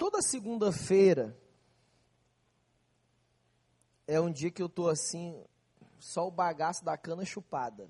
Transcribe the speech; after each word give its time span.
Toda 0.00 0.22
segunda-feira 0.22 1.36
é 4.06 4.18
um 4.18 4.32
dia 4.32 4.50
que 4.50 4.62
eu 4.62 4.68
tô 4.68 4.88
assim, 4.88 5.44
só 5.98 6.26
o 6.26 6.30
bagaço 6.30 6.82
da 6.82 6.96
cana 6.96 7.22
chupada. 7.22 7.86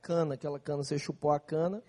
Cana, 0.00 0.34
aquela 0.34 0.60
cana, 0.60 0.84
você 0.84 0.96
chupou 0.96 1.32
a 1.32 1.40
cana, 1.40 1.82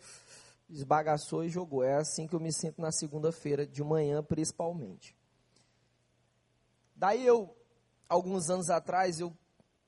esbagaçou 0.68 1.44
e 1.44 1.50
jogou. 1.50 1.84
É 1.84 1.94
assim 1.94 2.26
que 2.26 2.34
eu 2.34 2.40
me 2.40 2.52
sinto 2.52 2.82
na 2.82 2.92
segunda-feira, 2.92 3.68
de 3.68 3.84
manhã 3.84 4.24
principalmente. 4.24 5.16
Daí 6.96 7.24
eu, 7.24 7.56
alguns 8.10 8.50
anos 8.50 8.72
atrás, 8.72 9.20
eu 9.20 9.32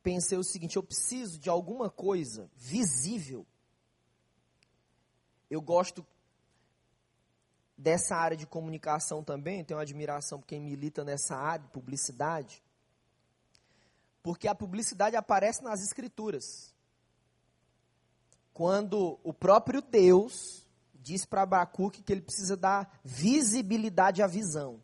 pensei 0.03 0.37
o 0.37 0.43
seguinte: 0.43 0.75
eu 0.75 0.83
preciso 0.83 1.39
de 1.39 1.49
alguma 1.49 1.89
coisa 1.89 2.51
visível. 2.55 3.47
Eu 5.49 5.59
gosto 5.59 6.05
dessa 7.77 8.15
área 8.15 8.35
de 8.35 8.47
comunicação 8.47 9.23
também, 9.23 9.63
tenho 9.63 9.79
admiração 9.79 10.39
por 10.39 10.47
quem 10.47 10.59
milita 10.59 11.03
nessa 11.03 11.35
área 11.35 11.65
de 11.65 11.71
publicidade, 11.71 12.63
porque 14.23 14.47
a 14.47 14.55
publicidade 14.55 15.15
aparece 15.15 15.63
nas 15.63 15.81
escrituras. 15.81 16.73
Quando 18.51 19.19
o 19.23 19.31
próprio 19.31 19.81
Deus 19.81 20.65
diz 21.07 21.25
para 21.25 21.43
Abacuque 21.43 22.03
que 22.03 22.11
ele 22.11 22.21
precisa 22.21 22.57
dar 22.57 22.99
visibilidade 23.01 24.21
à 24.21 24.27
visão. 24.27 24.83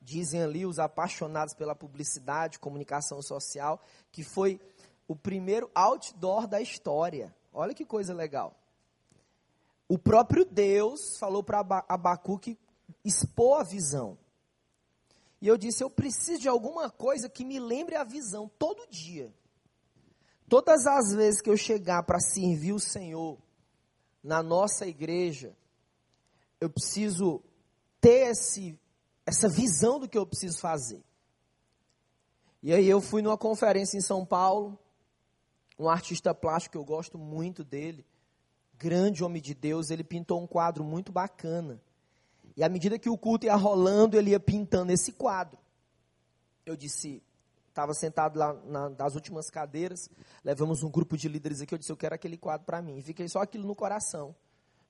Dizem 0.00 0.40
ali 0.40 0.64
os 0.64 0.78
apaixonados 0.78 1.52
pela 1.52 1.74
publicidade, 1.74 2.60
comunicação 2.60 3.20
social, 3.20 3.82
que 4.12 4.22
foi 4.22 4.60
o 5.08 5.16
primeiro 5.16 5.68
outdoor 5.74 6.46
da 6.46 6.60
história. 6.60 7.34
Olha 7.52 7.74
que 7.74 7.84
coisa 7.84 8.14
legal. 8.14 8.54
O 9.88 9.98
próprio 9.98 10.44
Deus 10.44 11.18
falou 11.18 11.42
para 11.42 11.84
Abacuque 11.88 12.58
expor 13.04 13.60
a 13.60 13.64
visão. 13.64 14.18
E 15.40 15.46
eu 15.46 15.58
disse: 15.58 15.84
eu 15.84 15.90
preciso 15.90 16.40
de 16.40 16.48
alguma 16.48 16.90
coisa 16.90 17.28
que 17.28 17.44
me 17.44 17.58
lembre 17.60 17.96
a 17.96 18.04
visão 18.04 18.50
todo 18.58 18.88
dia. 18.88 19.32
Todas 20.48 20.86
as 20.86 21.12
vezes 21.14 21.40
que 21.40 21.50
eu 21.50 21.56
chegar 21.56 22.02
para 22.02 22.20
servir 22.20 22.72
o 22.72 22.80
Senhor 22.80 23.38
na 24.22 24.42
nossa 24.42 24.86
igreja, 24.86 25.54
eu 26.60 26.70
preciso 26.70 27.42
ter 28.00 28.30
esse, 28.30 28.78
essa 29.26 29.48
visão 29.48 29.98
do 29.98 30.08
que 30.08 30.16
eu 30.16 30.26
preciso 30.26 30.58
fazer. 30.58 31.02
E 32.62 32.72
aí 32.72 32.88
eu 32.88 33.00
fui 33.00 33.20
numa 33.20 33.36
conferência 33.36 33.98
em 33.98 34.00
São 34.00 34.24
Paulo, 34.24 34.78
um 35.78 35.88
artista 35.88 36.34
plástico 36.34 36.72
que 36.72 36.78
eu 36.78 36.84
gosto 36.84 37.18
muito 37.18 37.62
dele, 37.62 38.06
grande 38.78 39.24
homem 39.24 39.40
de 39.40 39.54
Deus, 39.54 39.90
ele 39.90 40.04
pintou 40.04 40.40
um 40.42 40.46
quadro 40.46 40.84
muito 40.84 41.12
bacana. 41.12 41.80
E 42.56 42.62
à 42.62 42.68
medida 42.68 42.98
que 42.98 43.08
o 43.08 43.18
culto 43.18 43.46
ia 43.46 43.54
rolando, 43.54 44.16
ele 44.16 44.30
ia 44.30 44.40
pintando 44.40 44.92
esse 44.92 45.12
quadro. 45.12 45.58
Eu 46.64 46.76
disse, 46.76 47.22
estava 47.68 47.92
sentado 47.92 48.38
lá 48.38 48.54
na, 48.64 48.90
nas 48.90 49.14
últimas 49.14 49.50
cadeiras, 49.50 50.08
levamos 50.44 50.82
um 50.82 50.90
grupo 50.90 51.16
de 51.16 51.28
líderes 51.28 51.60
aqui, 51.60 51.74
eu 51.74 51.78
disse, 51.78 51.90
eu 51.90 51.96
quero 51.96 52.14
aquele 52.14 52.36
quadro 52.36 52.64
para 52.64 52.80
mim. 52.80 52.98
E 52.98 53.02
fiquei 53.02 53.28
só 53.28 53.40
aquilo 53.40 53.66
no 53.66 53.74
coração. 53.74 54.34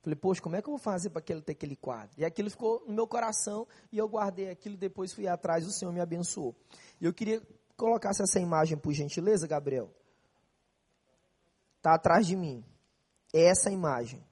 Falei, 0.02 0.16
poxa, 0.16 0.42
como 0.42 0.54
é 0.54 0.60
que 0.60 0.68
eu 0.68 0.72
vou 0.72 0.78
fazer 0.78 1.08
para 1.08 1.24
ele 1.30 1.40
ter 1.40 1.52
aquele 1.52 1.76
quadro? 1.76 2.14
E 2.18 2.24
aquilo 2.26 2.50
ficou 2.50 2.84
no 2.86 2.92
meu 2.92 3.06
coração 3.06 3.66
e 3.90 3.96
eu 3.96 4.06
guardei 4.06 4.50
aquilo, 4.50 4.76
depois 4.76 5.14
fui 5.14 5.26
atrás, 5.26 5.66
o 5.66 5.72
Senhor 5.72 5.90
me 5.92 6.00
abençoou. 6.00 6.54
E 7.00 7.06
eu 7.06 7.14
queria 7.14 7.40
colocar 7.74 8.10
essa 8.10 8.38
imagem, 8.38 8.76
por 8.76 8.92
gentileza, 8.92 9.46
Gabriel. 9.46 9.90
Está 11.78 11.94
atrás 11.94 12.26
de 12.26 12.36
mim 12.36 12.62
essa 13.42 13.70
imagem. 13.70 14.24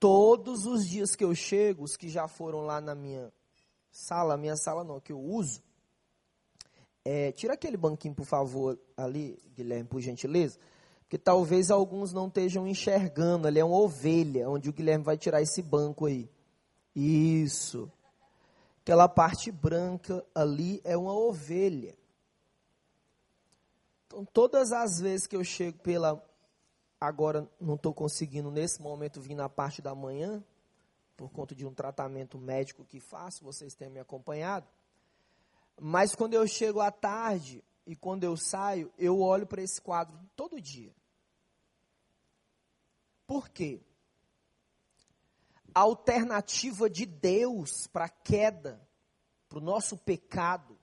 Todos 0.00 0.66
os 0.66 0.86
dias 0.86 1.14
que 1.14 1.24
eu 1.24 1.34
chego, 1.34 1.84
os 1.84 1.96
que 1.96 2.08
já 2.08 2.26
foram 2.26 2.60
lá 2.60 2.80
na 2.80 2.94
minha 2.94 3.32
sala, 3.90 4.36
minha 4.36 4.56
sala 4.56 4.82
não, 4.82 5.00
que 5.00 5.12
eu 5.12 5.20
uso, 5.20 5.62
é, 7.04 7.32
tira 7.32 7.54
aquele 7.54 7.76
banquinho, 7.76 8.14
por 8.14 8.24
favor, 8.24 8.78
ali, 8.96 9.38
Guilherme, 9.54 9.88
por 9.88 10.00
gentileza, 10.00 10.58
porque 11.00 11.18
talvez 11.18 11.70
alguns 11.70 12.12
não 12.12 12.28
estejam 12.28 12.66
enxergando, 12.66 13.46
ali 13.46 13.60
é 13.60 13.64
uma 13.64 13.76
ovelha, 13.76 14.48
onde 14.48 14.70
o 14.70 14.72
Guilherme 14.72 15.04
vai 15.04 15.18
tirar 15.18 15.42
esse 15.42 15.62
banco 15.62 16.06
aí. 16.06 16.28
Isso. 16.96 17.90
Aquela 18.80 19.08
parte 19.08 19.50
branca 19.50 20.24
ali 20.34 20.80
é 20.84 20.96
uma 20.96 21.14
ovelha. 21.14 21.94
Então, 24.06 24.24
todas 24.24 24.72
as 24.72 25.00
vezes 25.00 25.26
que 25.26 25.36
eu 25.36 25.44
chego 25.44 25.78
pela 25.78 26.22
Agora 27.06 27.48
não 27.60 27.74
estou 27.74 27.92
conseguindo 27.92 28.50
nesse 28.50 28.80
momento 28.80 29.20
vir 29.20 29.34
na 29.34 29.48
parte 29.48 29.82
da 29.82 29.94
manhã, 29.94 30.42
por 31.16 31.30
conta 31.30 31.54
de 31.54 31.66
um 31.66 31.74
tratamento 31.74 32.38
médico 32.38 32.84
que 32.84 32.98
faço, 32.98 33.44
vocês 33.44 33.74
têm 33.74 33.90
me 33.90 34.00
acompanhado. 34.00 34.66
Mas 35.80 36.14
quando 36.14 36.34
eu 36.34 36.46
chego 36.46 36.80
à 36.80 36.90
tarde 36.90 37.62
e 37.86 37.94
quando 37.94 38.24
eu 38.24 38.36
saio, 38.36 38.92
eu 38.98 39.20
olho 39.20 39.46
para 39.46 39.62
esse 39.62 39.80
quadro 39.80 40.18
todo 40.34 40.60
dia. 40.60 40.94
Por 43.26 43.48
quê? 43.48 43.82
A 45.74 45.80
alternativa 45.80 46.88
de 46.88 47.04
Deus 47.04 47.86
para 47.86 48.06
a 48.06 48.08
queda, 48.08 48.80
para 49.48 49.58
o 49.58 49.62
nosso 49.62 49.96
pecado, 49.98 50.78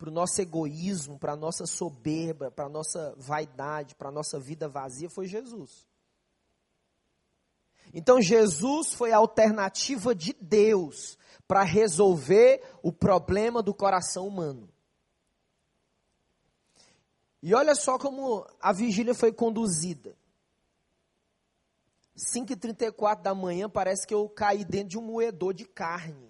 para 0.00 0.08
o 0.08 0.12
nosso 0.12 0.40
egoísmo, 0.40 1.18
para 1.18 1.34
a 1.34 1.36
nossa 1.36 1.66
soberba, 1.66 2.50
para 2.50 2.64
a 2.64 2.68
nossa 2.70 3.14
vaidade, 3.18 3.94
para 3.94 4.08
a 4.08 4.10
nossa 4.10 4.40
vida 4.40 4.66
vazia, 4.66 5.10
foi 5.10 5.26
Jesus. 5.26 5.86
Então, 7.92 8.18
Jesus 8.18 8.94
foi 8.94 9.12
a 9.12 9.18
alternativa 9.18 10.14
de 10.14 10.34
Deus 10.40 11.18
para 11.46 11.62
resolver 11.62 12.62
o 12.82 12.90
problema 12.90 13.62
do 13.62 13.74
coração 13.74 14.26
humano. 14.26 14.70
E 17.42 17.52
olha 17.52 17.74
só 17.74 17.98
como 17.98 18.46
a 18.58 18.72
vigília 18.72 19.14
foi 19.14 19.34
conduzida. 19.34 20.16
5h34 22.16 23.20
da 23.20 23.34
manhã, 23.34 23.68
parece 23.68 24.06
que 24.06 24.14
eu 24.14 24.26
caí 24.30 24.64
dentro 24.64 24.88
de 24.88 24.98
um 24.98 25.02
moedor 25.02 25.52
de 25.52 25.66
carne. 25.66 26.29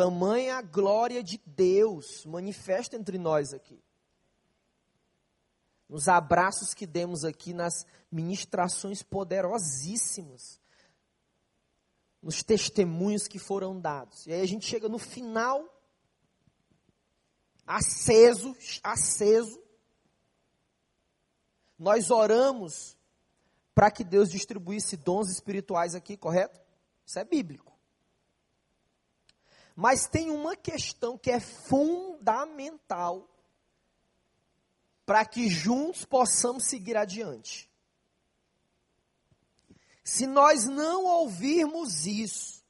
Tamanha 0.00 0.62
glória 0.62 1.22
de 1.22 1.38
Deus 1.44 2.24
manifesta 2.24 2.96
entre 2.96 3.18
nós 3.18 3.52
aqui. 3.52 3.78
Nos 5.86 6.08
abraços 6.08 6.72
que 6.72 6.86
demos 6.86 7.22
aqui, 7.22 7.52
nas 7.52 7.84
ministrações 8.10 9.02
poderosíssimas, 9.02 10.58
nos 12.22 12.42
testemunhos 12.42 13.28
que 13.28 13.38
foram 13.38 13.78
dados. 13.78 14.26
E 14.26 14.32
aí 14.32 14.40
a 14.40 14.46
gente 14.46 14.64
chega 14.64 14.88
no 14.88 14.98
final, 14.98 15.62
aceso, 17.66 18.56
aceso. 18.82 19.62
Nós 21.78 22.10
oramos 22.10 22.96
para 23.74 23.90
que 23.90 24.02
Deus 24.02 24.30
distribuísse 24.30 24.96
dons 24.96 25.28
espirituais 25.28 25.94
aqui, 25.94 26.16
correto? 26.16 26.58
Isso 27.04 27.18
é 27.18 27.24
bíblico. 27.24 27.69
Mas 29.80 30.06
tem 30.06 30.28
uma 30.28 30.54
questão 30.54 31.16
que 31.16 31.30
é 31.30 31.40
fundamental 31.40 33.26
para 35.06 35.24
que 35.24 35.48
juntos 35.48 36.04
possamos 36.04 36.64
seguir 36.64 36.98
adiante. 36.98 37.66
Se 40.04 40.26
nós 40.26 40.66
não 40.66 41.06
ouvirmos 41.06 42.04
isso, 42.04 42.62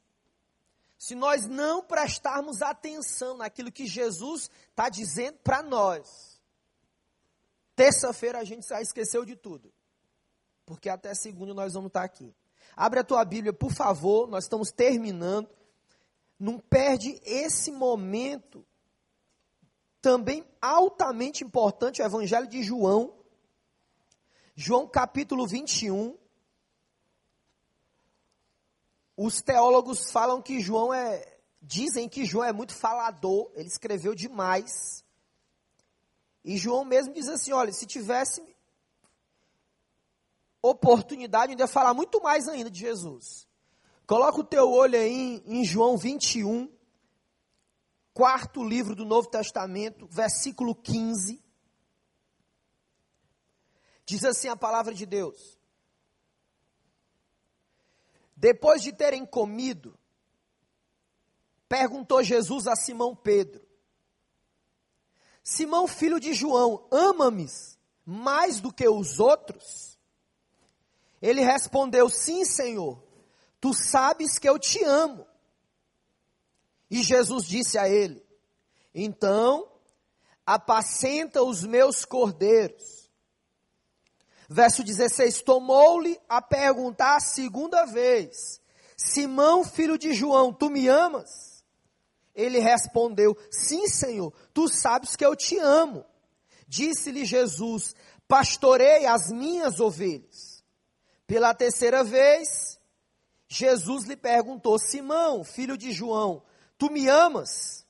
se 0.97 1.13
nós 1.13 1.45
não 1.45 1.83
prestarmos 1.83 2.61
atenção 2.61 3.35
naquilo 3.35 3.73
que 3.73 3.85
Jesus 3.85 4.49
está 4.69 4.87
dizendo 4.87 5.37
para 5.39 5.61
nós, 5.61 6.39
terça-feira 7.75 8.39
a 8.39 8.45
gente 8.45 8.65
já 8.65 8.81
esqueceu 8.81 9.25
de 9.25 9.35
tudo, 9.35 9.69
porque 10.65 10.87
até 10.87 11.13
segunda 11.13 11.53
nós 11.53 11.73
vamos 11.73 11.89
estar 11.89 12.03
aqui. 12.03 12.33
Abre 12.73 13.01
a 13.01 13.03
tua 13.03 13.25
Bíblia, 13.25 13.51
por 13.51 13.73
favor, 13.73 14.29
nós 14.29 14.45
estamos 14.45 14.71
terminando 14.71 15.49
não 16.41 16.57
perde 16.57 17.21
esse 17.23 17.71
momento 17.71 18.65
também 20.01 20.43
altamente 20.59 21.43
importante, 21.43 22.01
o 22.01 22.05
Evangelho 22.05 22.47
de 22.47 22.63
João, 22.63 23.13
João 24.55 24.87
capítulo 24.87 25.45
21. 25.45 26.17
Os 29.15 29.39
teólogos 29.43 30.09
falam 30.09 30.41
que 30.41 30.59
João 30.59 30.91
é, 30.91 31.37
dizem 31.61 32.09
que 32.09 32.25
João 32.25 32.45
é 32.45 32.51
muito 32.51 32.73
falador, 32.73 33.51
ele 33.53 33.67
escreveu 33.67 34.15
demais. 34.15 35.05
E 36.43 36.57
João 36.57 36.83
mesmo 36.83 37.13
diz 37.13 37.27
assim: 37.27 37.53
olha, 37.53 37.71
se 37.71 37.85
tivesse 37.85 38.43
oportunidade, 40.59 41.51
ainda 41.51 41.63
ia 41.63 41.67
falar 41.67 41.93
muito 41.93 42.19
mais 42.19 42.47
ainda 42.47 42.71
de 42.71 42.79
Jesus. 42.79 43.47
Coloca 44.05 44.39
o 44.39 44.43
teu 44.43 44.69
olho 44.69 44.99
aí 44.99 45.41
em 45.45 45.63
João 45.63 45.97
21, 45.97 46.69
quarto 48.13 48.63
livro 48.63 48.95
do 48.95 49.05
Novo 49.05 49.29
Testamento, 49.29 50.07
versículo 50.07 50.75
15. 50.75 51.41
Diz 54.05 54.25
assim 54.25 54.49
a 54.49 54.55
palavra 54.57 54.93
de 54.93 55.05
Deus: 55.05 55.57
Depois 58.35 58.81
de 58.81 58.91
terem 58.91 59.25
comido, 59.25 59.97
perguntou 61.69 62.21
Jesus 62.21 62.67
a 62.67 62.75
Simão 62.75 63.15
Pedro: 63.15 63.65
Simão, 65.43 65.87
filho 65.87 66.19
de 66.19 66.33
João, 66.33 66.87
ama-me 66.91 67.47
mais 68.05 68.59
do 68.59 68.73
que 68.73 68.87
os 68.87 69.19
outros? 69.19 69.97
Ele 71.21 71.41
respondeu: 71.41 72.09
Sim, 72.09 72.43
Senhor, 72.43 73.01
tu 73.61 73.73
sabes 73.73 74.39
que 74.39 74.49
eu 74.49 74.57
te 74.57 74.83
amo. 74.83 75.25
E 76.89 77.01
Jesus 77.03 77.45
disse 77.45 77.77
a 77.77 77.87
ele: 77.87 78.21
Então, 78.93 79.71
apacenta 80.45 81.41
os 81.43 81.63
meus 81.63 82.03
cordeiros. 82.03 83.09
Verso 84.49 84.83
16: 84.83 85.43
Tomou-lhe 85.43 86.19
a 86.27 86.41
perguntar 86.41 87.15
a 87.15 87.21
segunda 87.21 87.85
vez: 87.85 88.59
Simão, 88.97 89.63
filho 89.63 89.97
de 89.97 90.13
João, 90.13 90.51
tu 90.51 90.69
me 90.69 90.87
amas? 90.89 91.63
Ele 92.35 92.59
respondeu: 92.59 93.37
Sim, 93.49 93.87
Senhor, 93.87 94.33
tu 94.53 94.67
sabes 94.67 95.15
que 95.15 95.25
eu 95.25 95.35
te 95.35 95.57
amo. 95.59 96.03
Disse-lhe 96.67 97.25
Jesus: 97.25 97.95
Pastorei 98.27 99.05
as 99.05 99.31
minhas 99.31 99.79
ovelhas. 99.79 100.63
Pela 101.27 101.53
terceira 101.53 102.03
vez, 102.03 102.77
Jesus 103.53 104.05
lhe 104.05 104.15
perguntou: 104.15 104.79
Simão, 104.79 105.43
filho 105.43 105.77
de 105.77 105.91
João, 105.91 106.41
tu 106.77 106.89
me 106.89 107.09
amas? 107.09 107.85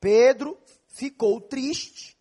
Pedro 0.00 0.58
ficou 0.88 1.40
triste 1.40 2.18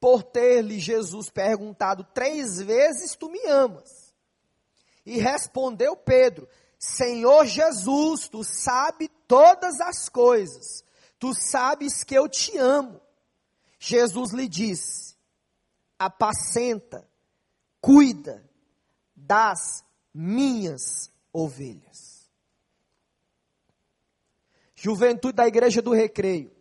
por 0.00 0.22
ter-lhe 0.22 0.78
Jesus 0.78 1.28
perguntado 1.28 2.02
três 2.14 2.62
vezes: 2.62 3.14
Tu 3.14 3.28
me 3.28 3.44
amas? 3.44 4.14
E 5.04 5.18
respondeu 5.18 5.94
Pedro: 5.94 6.48
Senhor 6.78 7.44
Jesus, 7.44 8.26
tu 8.26 8.42
sabes 8.42 9.10
todas 9.28 9.78
as 9.78 10.08
coisas, 10.08 10.82
tu 11.18 11.34
sabes 11.34 12.02
que 12.02 12.14
eu 12.14 12.26
te 12.26 12.56
amo. 12.56 13.02
Jesus 13.78 14.32
lhe 14.32 14.48
disse: 14.48 15.14
Apacenta, 15.98 17.06
cuida 17.82 18.42
das 19.14 19.84
minhas 20.14 21.11
ovelhas. 21.32 22.30
Juventude 24.74 25.34
da 25.34 25.46
Igreja 25.46 25.80
do 25.80 25.92
Recreio. 25.92 26.54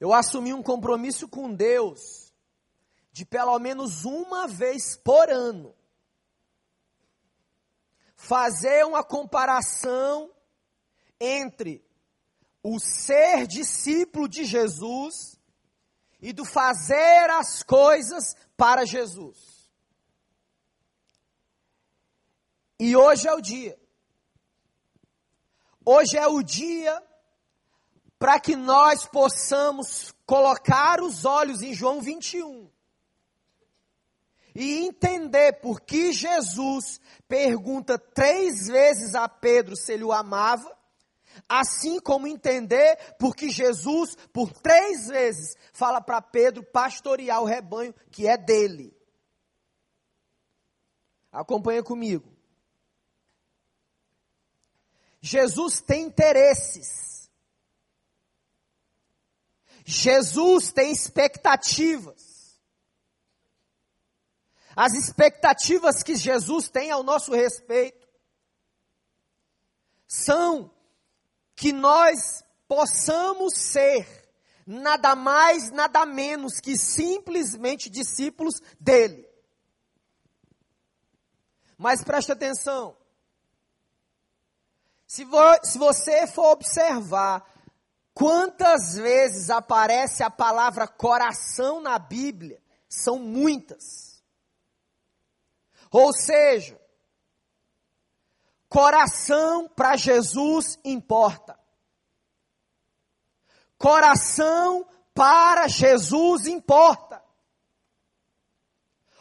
Eu 0.00 0.12
assumi 0.12 0.54
um 0.54 0.62
compromisso 0.62 1.28
com 1.28 1.52
Deus 1.52 2.32
de 3.12 3.24
pelo 3.26 3.58
menos 3.58 4.04
uma 4.04 4.46
vez 4.46 4.96
por 4.96 5.28
ano 5.28 5.74
fazer 8.14 8.84
uma 8.84 9.02
comparação 9.02 10.30
entre 11.20 11.84
o 12.62 12.78
ser 12.78 13.46
discípulo 13.46 14.28
de 14.28 14.44
Jesus 14.44 15.38
e 16.20 16.32
do 16.32 16.44
fazer 16.44 17.30
as 17.30 17.62
coisas 17.62 18.36
para 18.56 18.84
Jesus. 18.84 19.57
E 22.78 22.96
hoje 22.96 23.26
é 23.26 23.34
o 23.34 23.40
dia. 23.40 23.78
Hoje 25.84 26.16
é 26.16 26.26
o 26.26 26.42
dia 26.42 27.02
para 28.18 28.38
que 28.38 28.54
nós 28.54 29.06
possamos 29.06 30.14
colocar 30.26 31.00
os 31.00 31.24
olhos 31.24 31.62
em 31.62 31.72
João 31.72 32.00
21 32.00 32.70
e 34.54 34.86
entender 34.86 35.60
por 35.60 35.80
que 35.80 36.12
Jesus 36.12 37.00
pergunta 37.28 37.98
três 37.98 38.66
vezes 38.66 39.14
a 39.14 39.28
Pedro 39.28 39.76
se 39.76 39.92
ele 39.92 40.04
o 40.04 40.12
amava, 40.12 40.76
assim 41.48 42.00
como 42.00 42.26
entender 42.26 42.96
por 43.18 43.36
que 43.36 43.50
Jesus, 43.50 44.16
por 44.32 44.52
três 44.52 45.06
vezes, 45.06 45.56
fala 45.72 46.00
para 46.00 46.20
Pedro 46.20 46.64
pastorear 46.64 47.40
o 47.40 47.46
rebanho 47.46 47.94
que 48.10 48.26
é 48.26 48.36
dele. 48.36 48.92
Acompanha 51.30 51.82
comigo. 51.82 52.27
Jesus 55.20 55.80
tem 55.80 56.04
interesses 56.04 57.08
Jesus 59.90 60.70
tem 60.70 60.92
expectativas. 60.92 62.60
As 64.76 64.92
expectativas 64.92 66.02
que 66.02 66.14
Jesus 66.14 66.68
tem 66.68 66.90
ao 66.90 67.02
nosso 67.02 67.32
respeito 67.32 68.06
são 70.06 70.70
que 71.56 71.72
nós 71.72 72.44
possamos 72.68 73.54
ser 73.56 74.06
nada 74.66 75.16
mais, 75.16 75.70
nada 75.70 76.04
menos 76.04 76.60
que 76.60 76.76
simplesmente 76.76 77.88
discípulos 77.88 78.60
dele. 78.78 79.26
Mas 81.78 82.04
preste 82.04 82.30
atenção. 82.30 82.94
Se, 85.08 85.24
vo 85.24 85.40
se 85.64 85.76
você 85.76 86.24
for 86.28 86.52
observar 86.52 87.44
Quantas 88.18 88.96
vezes 88.96 89.48
aparece 89.48 90.24
a 90.24 90.30
palavra 90.30 90.88
coração 90.88 91.80
na 91.80 92.00
Bíblia? 92.00 92.60
São 92.88 93.16
muitas. 93.16 94.24
Ou 95.88 96.12
seja, 96.12 96.76
coração 98.68 99.68
para 99.68 99.96
Jesus 99.96 100.80
importa. 100.84 101.56
Coração 103.78 104.84
para 105.14 105.68
Jesus 105.68 106.48
importa. 106.48 107.22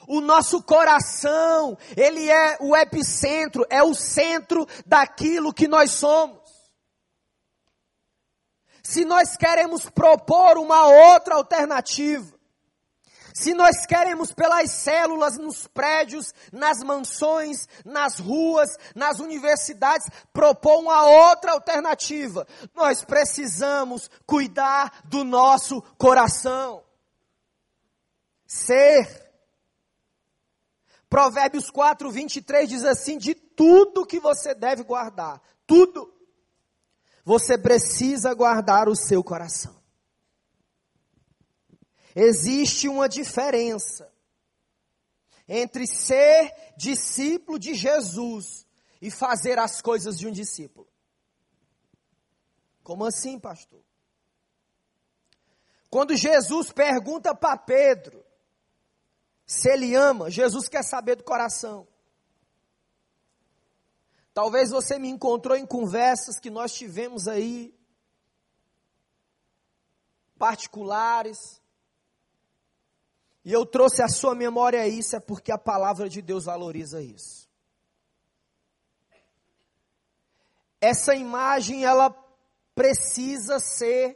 O 0.07 0.21
nosso 0.21 0.63
coração, 0.63 1.77
ele 1.95 2.30
é 2.30 2.57
o 2.62 2.75
epicentro, 2.75 3.65
é 3.69 3.83
o 3.83 3.94
centro 3.94 4.65
daquilo 4.86 5.54
que 5.54 5.68
nós 5.68 5.92
somos 5.92 6.48
se 8.88 9.04
nós 9.04 9.36
queremos 9.36 9.89
propor 9.89 10.57
uma 10.57 10.88
outra 10.88 11.36
alternativa, 11.36 12.33
se 13.33 13.54
nós 13.54 13.86
queremos 13.86 14.31
pelas 14.31 14.71
células, 14.71 15.38
nos 15.38 15.68
prédios, 15.68 16.33
nas 16.54 16.81
mansões, 16.81 17.68
nas 17.83 18.18
ruas, 18.18 18.69
nas 18.95 19.19
universidades, 19.19 20.07
propor 20.31 20.80
uma 20.80 21.06
outra 21.06 21.52
alternativa, 21.52 22.47
nós 22.73 23.04
precisamos 23.04 24.09
cuidar 24.26 25.02
do 25.04 25.26
nosso 25.26 25.81
coração. 25.97 26.81
Ser. 28.45 29.27
Provérbios 31.09 31.69
4, 31.69 32.11
23 32.11 32.69
diz 32.69 32.83
assim: 32.83 33.18
de 33.18 33.33
tudo 33.33 34.06
que 34.06 34.19
você 34.19 34.54
deve 34.54 34.83
guardar, 34.83 35.42
tudo 35.66 36.14
você 37.23 37.57
precisa 37.57 38.33
guardar 38.33 38.87
o 38.87 38.95
seu 38.95 39.23
coração. 39.23 39.76
Existe 42.16 42.87
uma 42.87 43.07
diferença 43.07 44.11
entre 45.47 45.85
ser 45.85 46.73
discípulo 46.76 47.59
de 47.59 47.73
Jesus 47.73 48.66
e 49.02 49.11
fazer 49.11 49.59
as 49.59 49.81
coisas 49.81 50.18
de 50.18 50.28
um 50.28 50.31
discípulo. 50.31 50.87
Como 52.83 53.06
assim, 53.06 53.40
pastor? 53.40 53.83
Quando 55.90 56.16
Jesus 56.16 56.71
pergunta 56.71 57.35
para 57.35 57.57
Pedro 57.57 58.26
se 59.47 59.69
ele 59.69 59.95
ama, 59.95 60.30
Jesus 60.30 60.68
quer 60.68 60.83
saber 60.83 61.16
do 61.16 61.23
coração. 61.23 61.87
Talvez 64.33 64.69
você 64.69 64.99
me 64.99 65.07
encontrou 65.07 65.56
em 65.56 65.66
conversas 65.66 66.37
que 66.37 66.49
nós 66.49 66.73
tivemos 66.73 67.30
aí, 67.30 67.73
particulares, 70.37 71.61
e 73.44 73.54
eu 73.54 73.66
trouxe 73.66 74.04
a 74.04 74.09
sua 74.09 74.35
memória 74.35 74.85
isso, 74.85 75.16
é 75.16 75.19
porque 75.21 75.54
a 75.54 75.57
palavra 75.57 76.09
de 76.09 76.21
Deus 76.21 76.44
valoriza 76.44 77.01
isso. 77.01 77.49
Essa 80.81 81.16
imagem, 81.16 81.85
ela 81.85 82.09
precisa 82.75 83.59
ser 83.59 84.16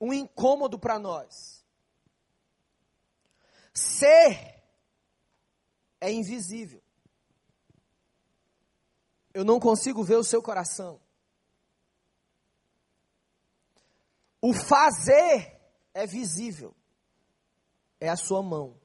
um 0.00 0.12
incômodo 0.12 0.78
para 0.78 0.98
nós. 0.98 1.61
Ser 3.74 4.62
é 6.00 6.10
invisível. 6.10 6.82
Eu 9.32 9.44
não 9.44 9.58
consigo 9.58 10.02
ver 10.04 10.16
o 10.16 10.24
seu 10.24 10.42
coração. 10.42 11.00
O 14.40 14.52
fazer 14.52 15.60
é 15.94 16.06
visível. 16.06 16.74
É 18.00 18.08
a 18.08 18.16
sua 18.16 18.42
mão. 18.42 18.76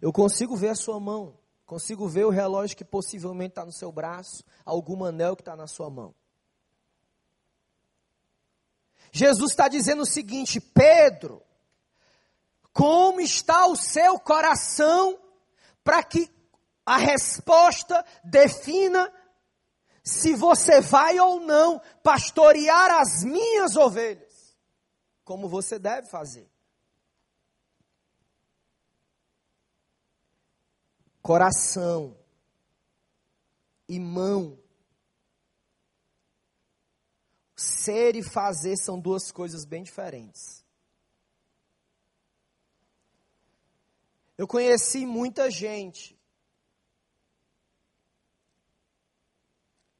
Eu 0.00 0.12
consigo 0.12 0.56
ver 0.56 0.68
a 0.68 0.74
sua 0.74 1.00
mão, 1.00 1.36
consigo 1.64 2.06
ver 2.08 2.24
o 2.26 2.30
relógio 2.30 2.76
que 2.76 2.84
possivelmente 2.84 3.52
está 3.52 3.64
no 3.64 3.72
seu 3.72 3.90
braço, 3.90 4.44
algum 4.64 5.04
anel 5.04 5.34
que 5.34 5.42
está 5.42 5.56
na 5.56 5.66
sua 5.66 5.90
mão. 5.90 6.14
Jesus 9.10 9.52
está 9.52 9.66
dizendo 9.68 10.02
o 10.02 10.06
seguinte: 10.06 10.60
Pedro, 10.60 11.42
como 12.76 13.22
está 13.22 13.66
o 13.66 13.74
seu 13.74 14.20
coração 14.20 15.18
para 15.82 16.04
que 16.04 16.30
a 16.84 16.98
resposta 16.98 18.04
defina 18.22 19.10
se 20.04 20.34
você 20.34 20.82
vai 20.82 21.18
ou 21.18 21.40
não 21.40 21.80
pastorear 22.02 23.00
as 23.00 23.24
minhas 23.24 23.76
ovelhas, 23.76 24.54
como 25.24 25.48
você 25.48 25.78
deve 25.78 26.06
fazer. 26.10 26.46
Coração 31.22 32.14
e 33.88 33.98
mão. 33.98 34.62
Ser 37.56 38.16
e 38.16 38.22
fazer 38.22 38.76
são 38.76 39.00
duas 39.00 39.32
coisas 39.32 39.64
bem 39.64 39.82
diferentes. 39.82 40.65
Eu 44.36 44.46
conheci 44.46 45.06
muita 45.06 45.50
gente 45.50 46.16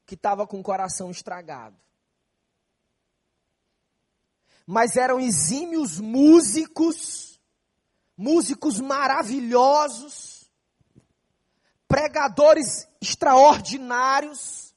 que 0.04 0.14
estava 0.14 0.46
com 0.46 0.60
o 0.60 0.62
coração 0.62 1.10
estragado. 1.10 1.76
Mas 4.66 4.96
eram 4.96 5.18
exímios 5.18 5.98
músicos, 5.98 7.40
músicos 8.16 8.80
maravilhosos, 8.80 10.50
pregadores 11.88 12.88
extraordinários, 13.00 14.74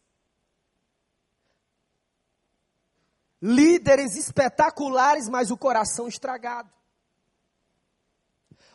líderes 3.42 4.16
espetaculares, 4.16 5.28
mas 5.28 5.52
o 5.52 5.58
coração 5.58 6.08
estragado. 6.08 6.79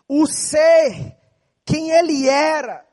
O 0.07 0.27
ser, 0.27 1.17
quem 1.65 1.91
ele 1.91 2.29
era, 2.29 2.87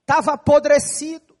estava 0.00 0.32
apodrecido. 0.32 1.36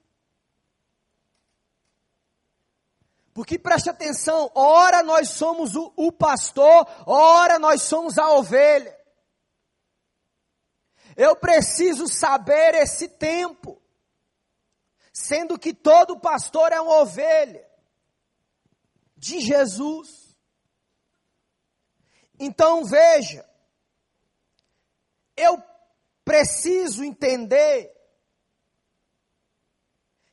Porque 3.32 3.58
preste 3.58 3.88
atenção, 3.88 4.50
ora 4.54 5.02
nós 5.02 5.30
somos 5.30 5.76
o, 5.76 5.92
o 5.96 6.10
pastor, 6.10 6.86
ora 7.06 7.58
nós 7.58 7.82
somos 7.82 8.18
a 8.18 8.32
ovelha. 8.32 8.98
Eu 11.16 11.36
preciso 11.36 12.08
saber 12.08 12.74
esse 12.74 13.08
tempo, 13.08 13.80
sendo 15.12 15.58
que 15.58 15.72
todo 15.72 16.18
pastor 16.18 16.72
é 16.72 16.80
uma 16.80 17.00
ovelha 17.00 17.64
de 19.16 19.40
Jesus. 19.40 20.36
Então 22.38 22.84
veja, 22.84 23.48
eu 25.38 25.62
preciso 26.24 27.04
entender 27.04 27.90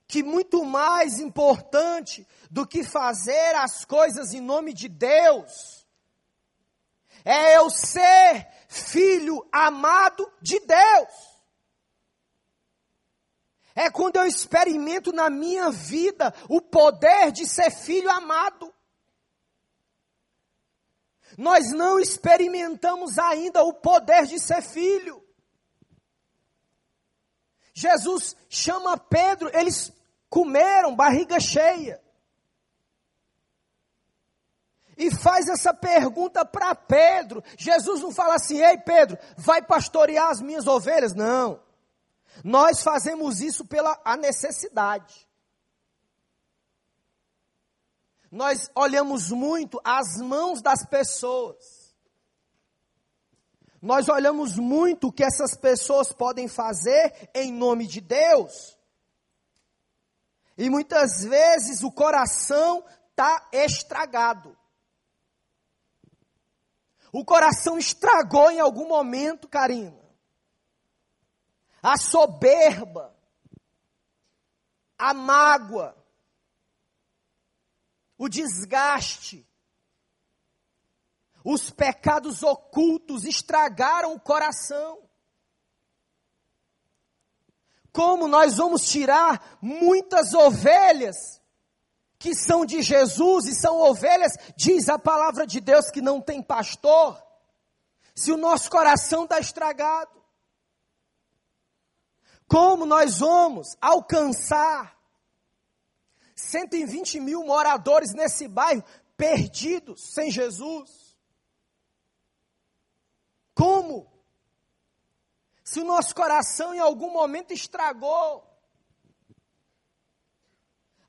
que 0.07 0.23
muito 0.23 0.63
mais 0.63 1.19
importante 1.19 2.27
do 2.49 2.65
que 2.65 2.83
fazer 2.83 3.55
as 3.55 3.85
coisas 3.85 4.33
em 4.33 4.41
nome 4.41 4.73
de 4.73 4.87
Deus 4.87 5.85
é 7.23 7.57
eu 7.57 7.69
ser 7.71 8.47
filho 8.69 9.47
amado 9.51 10.31
de 10.41 10.59
Deus. 10.59 11.35
É 13.73 13.89
quando 13.89 14.17
eu 14.17 14.25
experimento 14.25 15.11
na 15.11 15.29
minha 15.29 15.71
vida 15.71 16.33
o 16.47 16.61
poder 16.61 17.31
de 17.31 17.45
ser 17.45 17.71
filho 17.71 18.09
amado. 18.09 18.73
Nós 21.37 21.71
não 21.71 21.99
experimentamos 21.99 23.17
ainda 23.17 23.63
o 23.63 23.73
poder 23.73 24.25
de 24.25 24.39
ser 24.39 24.61
filho. 24.61 25.23
Jesus 27.73 28.35
chama 28.49 28.97
Pedro, 28.97 29.49
eles 29.53 29.91
comeram 30.29 30.95
barriga 30.95 31.39
cheia. 31.39 32.01
E 34.97 35.13
faz 35.13 35.49
essa 35.49 35.73
pergunta 35.73 36.45
para 36.45 36.73
Pedro. 36.73 37.43
Jesus 37.57 38.01
não 38.01 38.13
fala 38.13 38.35
assim: 38.35 38.61
"Ei 38.61 38.77
Pedro, 38.77 39.17
vai 39.35 39.61
pastorear 39.61 40.29
as 40.29 40.41
minhas 40.41 40.67
ovelhas?" 40.67 41.13
Não. 41.13 41.61
Nós 42.43 42.81
fazemos 42.81 43.41
isso 43.41 43.65
pela 43.65 43.99
a 44.05 44.15
necessidade. 44.15 45.24
Nós 48.35 48.69
olhamos 48.75 49.29
muito 49.29 49.79
as 49.81 50.17
mãos 50.17 50.61
das 50.61 50.85
pessoas. 50.85 51.95
Nós 53.81 54.09
olhamos 54.09 54.57
muito 54.57 55.07
o 55.07 55.11
que 55.13 55.23
essas 55.23 55.55
pessoas 55.55 56.11
podem 56.11 56.49
fazer 56.49 57.29
em 57.33 57.49
nome 57.49 57.87
de 57.87 58.01
Deus. 58.01 58.77
E 60.57 60.69
muitas 60.69 61.23
vezes 61.23 61.81
o 61.81 61.89
coração 61.89 62.83
está 63.09 63.47
estragado. 63.53 64.57
O 67.13 67.23
coração 67.23 67.77
estragou 67.77 68.51
em 68.51 68.59
algum 68.59 68.85
momento, 68.85 69.47
Karina. 69.47 70.03
A 71.81 71.95
soberba, 71.95 73.15
a 74.97 75.13
mágoa, 75.13 76.04
o 78.17 78.29
desgaste, 78.29 79.47
os 81.43 81.69
pecados 81.69 82.41
ocultos 82.41 83.23
estragaram 83.25 84.13
o 84.13 84.19
coração. 84.19 84.99
Como 87.91 88.27
nós 88.27 88.57
vamos 88.57 88.89
tirar 88.89 89.57
muitas 89.61 90.33
ovelhas 90.33 91.41
que 92.17 92.33
são 92.33 92.65
de 92.65 92.81
Jesus 92.81 93.45
e 93.45 93.53
são 93.53 93.77
ovelhas, 93.77 94.33
diz 94.57 94.89
a 94.89 94.97
palavra 94.97 95.45
de 95.45 95.59
Deus 95.59 95.91
que 95.91 96.01
não 96.01 96.19
tem 96.19 96.41
pastor, 96.41 97.21
se 98.15 98.31
o 98.31 98.37
nosso 98.37 98.69
coração 98.69 99.25
está 99.25 99.39
estragado? 99.39 100.15
Como 102.47 102.85
nós 102.85 103.19
vamos 103.19 103.75
alcançar 103.81 104.94
120 106.35 107.19
mil 107.19 107.43
moradores 107.43 108.13
nesse 108.13 108.47
bairro 108.47 108.83
perdidos 109.15 110.13
sem 110.13 110.29
Jesus? 110.29 111.17
Como? 113.53 114.11
Se 115.63 115.79
o 115.79 115.85
nosso 115.85 116.13
coração 116.13 116.73
em 116.73 116.79
algum 116.79 117.11
momento 117.11 117.53
estragou 117.53 118.45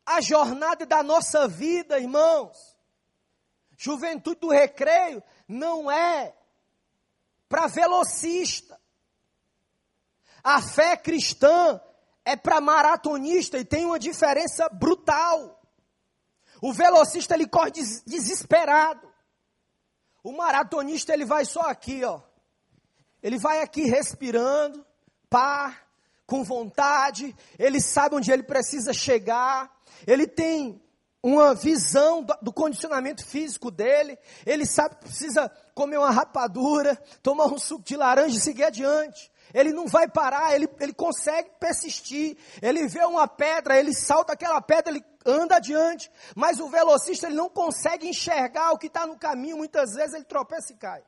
a 0.07 0.21
jornada 0.21 0.87
da 0.87 1.03
nossa 1.03 1.49
vida, 1.49 1.99
irmãos. 1.99 2.77
Juventude 3.77 4.41
do 4.41 4.49
recreio 4.49 5.23
não 5.49 5.91
é 5.91 6.35
para 7.49 7.67
velocista. 7.67 8.81
A 10.43 10.63
fé 10.63 10.97
cristã 10.97 11.81
é 12.27 12.35
para 12.35 12.61
maratonista 12.61 13.57
e 13.57 13.65
tem 13.65 13.87
uma 13.87 14.01
diferença 14.01 14.69
brutal. 14.69 15.63
O 16.61 16.73
velocista 16.73 17.35
ele 17.35 17.47
corre 17.47 17.71
des 17.71 18.03
desesperado. 18.05 19.09
O 20.25 20.33
maratonista 20.33 21.13
ele 21.15 21.25
vai 21.25 21.45
só 21.45 21.61
aqui, 21.61 22.05
ó. 22.05 22.21
Ele 23.23 23.39
vai 23.39 23.63
aqui 23.63 23.85
respirando, 23.85 24.85
pá, 25.31 25.81
com 26.27 26.43
vontade, 26.43 27.35
ele 27.57 27.81
sabe 27.81 28.17
onde 28.17 28.33
ele 28.33 28.43
precisa 28.43 28.93
chegar, 28.93 29.73
ele 30.05 30.27
tem 30.27 30.83
uma 31.23 31.55
visão 31.55 32.25
do, 32.25 32.37
do, 32.43 32.53
condicionamento 32.53 33.25
físico 33.25 33.71
dele, 33.71 34.19
ele 34.45 34.67
sabe 34.67 34.97
que 34.97 35.07
precisa 35.07 35.49
comer 35.75 35.99
uma 35.99 36.11
rapadura, 36.11 36.97
tomar 37.23 37.47
um 37.47 37.59
suco 37.59 37.85
de 37.85 37.97
laranja 37.97 38.37
e 38.37 38.41
seguir 38.41 38.65
adiante. 38.65 39.31
Ele 39.55 39.73
não 39.73 39.87
vai 39.87 40.09
parar, 40.09 40.55
ele, 40.55 40.69
ele 40.81 40.93
consegue 40.93 41.51
persistir. 41.59 42.37
Ele 42.61 42.87
vê 42.89 43.05
uma 43.05 43.29
pedra, 43.29 43.79
ele 43.79 43.95
salta 43.95 44.33
aquela 44.33 44.61
pedra, 44.61 44.93
ele 44.93 45.05
anda 45.25 45.57
adiante. 45.57 46.11
Mas 46.35 46.61
o 46.61 46.69
velocista, 46.69 47.27
ele 47.27 47.37
não 47.37 47.49
consegue 47.49 48.09
enxergar 48.09 48.73
o 48.73 48.79
que 48.79 48.87
está 48.87 49.07
no 49.07 49.19
caminho, 49.19 49.57
muitas 49.57 49.93
vezes 49.95 50.15
ele 50.15 50.25
tropeça 50.25 50.73
e 50.73 50.77
cai. 50.77 51.05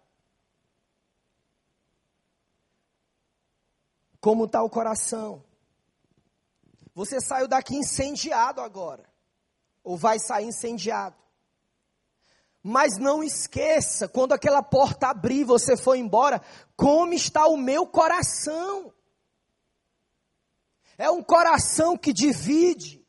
Como 4.20 4.44
está 4.44 4.62
o 4.62 4.70
coração? 4.70 5.44
Você 6.94 7.20
saiu 7.20 7.46
daqui 7.46 7.76
incendiado 7.76 8.60
agora. 8.60 9.04
Ou 9.84 9.96
vai 9.96 10.18
sair 10.18 10.46
incendiado. 10.46 11.16
Mas 12.62 12.98
não 12.98 13.22
esqueça, 13.22 14.08
quando 14.08 14.32
aquela 14.32 14.62
porta 14.62 15.08
abrir, 15.08 15.44
você 15.44 15.76
for 15.76 15.94
embora, 15.94 16.42
como 16.76 17.12
está 17.12 17.46
o 17.46 17.56
meu 17.56 17.86
coração. 17.86 18.92
É 20.96 21.10
um 21.10 21.22
coração 21.22 21.96
que 21.96 22.12
divide. 22.12 23.06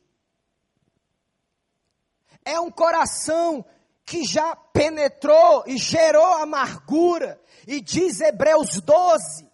É 2.45 2.59
um 2.59 2.69
coração 2.69 3.65
que 4.05 4.23
já 4.23 4.55
penetrou 4.55 5.63
e 5.67 5.77
gerou 5.77 6.25
amargura. 6.35 7.41
E 7.67 7.81
diz 7.81 8.21
Hebreus 8.21 8.79
12 8.81 9.49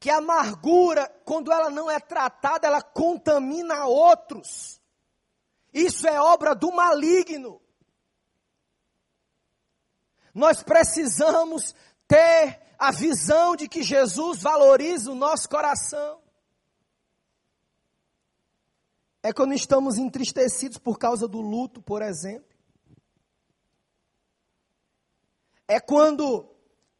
que 0.00 0.10
a 0.10 0.18
amargura, 0.18 1.08
quando 1.24 1.52
ela 1.52 1.70
não 1.70 1.90
é 1.90 1.98
tratada, 1.98 2.66
ela 2.66 2.80
contamina 2.80 3.86
outros. 3.86 4.80
Isso 5.72 6.06
é 6.06 6.20
obra 6.20 6.54
do 6.54 6.70
maligno. 6.70 7.60
Nós 10.34 10.62
precisamos 10.62 11.74
ter 12.06 12.60
a 12.78 12.92
visão 12.92 13.56
de 13.56 13.68
que 13.68 13.82
Jesus 13.82 14.40
valoriza 14.40 15.10
o 15.10 15.14
nosso 15.14 15.48
coração. 15.48 16.20
É 19.22 19.32
quando 19.32 19.52
estamos 19.52 19.98
entristecidos 19.98 20.78
por 20.78 20.98
causa 20.98 21.26
do 21.26 21.40
luto, 21.40 21.82
por 21.82 22.02
exemplo. 22.02 22.56
É 25.66 25.80
quando 25.80 26.48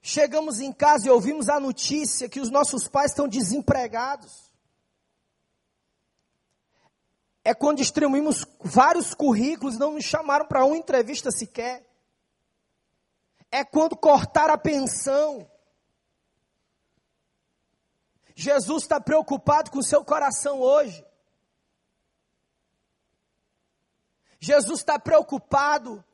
chegamos 0.03 0.61
em 0.61 0.73
casa 0.73 1.07
e 1.07 1.11
ouvimos 1.11 1.49
a 1.49 1.61
notícia 1.61 2.29
que 2.29 2.41
os 2.41 2.51
nossos 2.51 2.89
pais 2.89 3.13
estão 3.13 3.29
desempregados. 3.29 4.53
É 7.43 7.55
quando 7.55 7.79
distribuímos 7.79 8.45
vários 8.61 9.15
currículos 9.15 9.79
não 9.79 9.95
nos 9.95 10.05
chamaram 10.05 10.47
para 10.47 10.65
uma 10.67 10.77
entrevista 10.77 11.31
sequer. 11.31 11.88
É 13.51 13.65
quando 13.65 13.97
cortar 13.97 14.51
a 14.51 14.59
pensão. 14.59 15.51
Jesus 18.35 18.85
está 18.85 19.01
preocupado 19.01 19.71
com 19.71 19.79
o 19.79 19.85
seu 19.85 20.05
coração 20.05 20.61
hoje. 20.61 21.05
Jesus 24.39 24.79
está 24.81 24.99
preocupado 24.99 26.05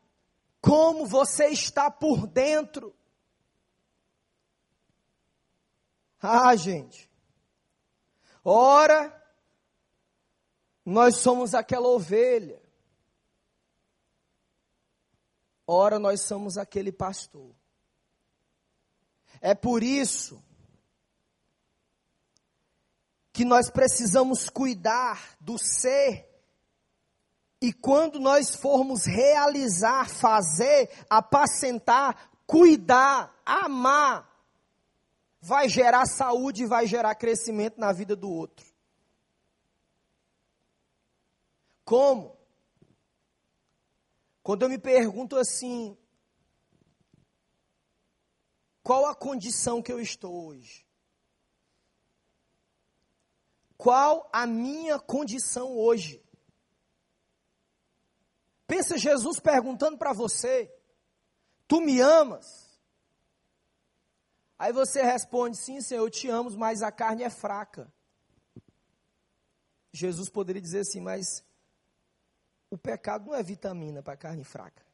como 0.60 1.04
você 1.04 1.48
está 1.48 1.90
por 1.90 2.26
dentro. 2.26 2.96
Ah, 6.22 6.56
gente. 6.56 7.10
Ora, 8.42 9.22
nós 10.82 11.16
somos 11.16 11.54
aquela 11.54 11.88
ovelha. 11.88 12.63
Ora, 15.66 15.98
nós 15.98 16.22
somos 16.22 16.58
aquele 16.58 16.92
pastor. 16.92 17.54
É 19.40 19.54
por 19.54 19.82
isso 19.82 20.42
que 23.32 23.44
nós 23.44 23.70
precisamos 23.70 24.48
cuidar 24.48 25.36
do 25.40 25.58
ser 25.58 26.28
e 27.60 27.72
quando 27.72 28.20
nós 28.20 28.54
formos 28.54 29.06
realizar, 29.06 30.08
fazer, 30.08 30.90
apacentar, 31.08 32.30
cuidar, 32.46 33.34
amar, 33.44 34.30
vai 35.40 35.68
gerar 35.68 36.06
saúde 36.06 36.64
e 36.64 36.66
vai 36.66 36.86
gerar 36.86 37.14
crescimento 37.14 37.80
na 37.80 37.90
vida 37.90 38.14
do 38.14 38.30
outro. 38.30 38.66
Como? 41.84 42.36
Quando 44.44 44.62
eu 44.62 44.68
me 44.68 44.78
pergunto 44.78 45.38
assim, 45.38 45.96
qual 48.82 49.06
a 49.06 49.14
condição 49.14 49.82
que 49.82 49.90
eu 49.90 49.98
estou 49.98 50.48
hoje? 50.48 50.86
Qual 53.78 54.28
a 54.30 54.46
minha 54.46 55.00
condição 55.00 55.74
hoje? 55.74 56.22
Pensa 58.66 58.98
Jesus 58.98 59.40
perguntando 59.40 59.96
para 59.96 60.12
você: 60.12 60.70
Tu 61.66 61.80
me 61.80 62.00
amas? 62.00 62.78
Aí 64.58 64.74
você 64.74 65.02
responde: 65.02 65.56
Sim, 65.56 65.80
Senhor, 65.80 66.02
eu 66.02 66.10
te 66.10 66.28
amo, 66.28 66.50
mas 66.50 66.82
a 66.82 66.92
carne 66.92 67.22
é 67.22 67.30
fraca. 67.30 67.90
Jesus 69.90 70.28
poderia 70.28 70.60
dizer 70.60 70.80
assim: 70.80 71.00
Mas 71.00 71.42
o 72.74 72.78
pecado 72.78 73.26
não 73.26 73.34
é 73.34 73.42
vitamina 73.42 74.02
para 74.02 74.16
carne 74.16 74.42
fraca. 74.42 74.84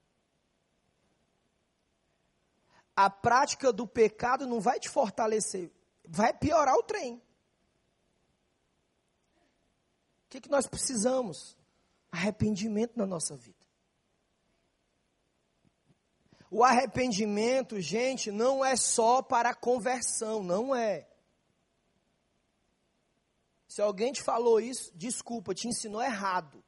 A 2.95 3.09
prática 3.09 3.73
do 3.73 3.87
pecado 3.87 4.47
não 4.47 4.61
vai 4.61 4.79
te 4.79 4.89
fortalecer, 4.89 5.73
vai 6.07 6.35
piorar 6.35 6.75
o 6.75 6.83
trem. 6.83 7.15
O 10.25 10.29
que, 10.29 10.43
que 10.43 10.51
nós 10.51 10.67
precisamos? 10.67 11.57
Arrependimento 12.13 12.97
na 12.97 13.07
nossa 13.07 13.35
vida. 13.35 13.59
O 16.51 16.63
arrependimento, 16.63 17.81
gente, 17.81 18.31
não 18.31 18.65
é 18.65 18.77
só 18.77 19.23
para 19.23 19.55
conversão, 19.55 20.43
não 20.43 20.75
é. 20.75 21.09
Se 23.69 23.81
alguém 23.81 24.13
te 24.13 24.21
falou 24.21 24.61
isso, 24.61 24.93
desculpa, 24.95 25.55
te 25.55 25.69
ensinou 25.69 26.03
errado. 26.03 26.63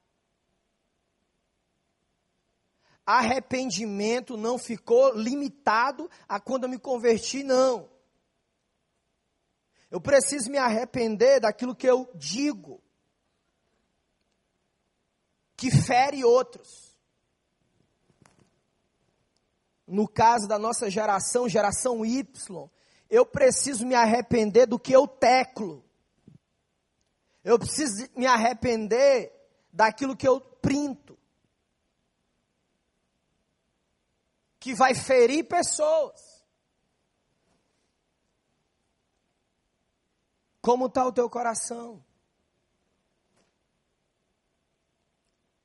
Arrependimento 3.05 4.37
não 4.37 4.59
ficou 4.59 5.15
limitado 5.15 6.09
a 6.29 6.39
quando 6.39 6.65
eu 6.65 6.71
me 6.71 6.79
converti, 6.79 7.43
não. 7.43 7.91
Eu 9.91 10.01
preciso 10.01 10.51
me 10.51 10.59
arrepender 10.59 11.41
daquilo 11.41 11.75
que 11.75 11.87
eu 11.87 12.11
digo, 12.15 12.83
que 15.57 15.71
fere 15.71 16.25
outros 16.25 16.93
no 19.93 20.09
caso 20.09 20.49
da 20.49 20.59
nossa 20.59 20.89
geração, 20.91 21.47
geração 21.47 22.05
Y, 22.05 22.71
eu 23.11 23.27
preciso 23.27 23.87
me 23.87 23.95
arrepender 23.95 24.67
do 24.67 24.79
que 24.79 24.91
eu 24.91 25.07
teclo. 25.07 25.85
Eu 27.45 27.59
preciso 27.59 28.09
me 28.17 28.25
arrepender 28.25 29.31
daquilo 29.71 30.17
que 30.17 30.27
eu 30.27 30.41
printo. 30.41 31.19
Que 34.63 34.75
vai 34.75 34.95
ferir 34.95 35.49
pessoas. 35.49 36.47
Como 40.61 40.87
está 40.87 41.05
o 41.05 41.13
teu 41.13 41.29
coração? 41.29 42.01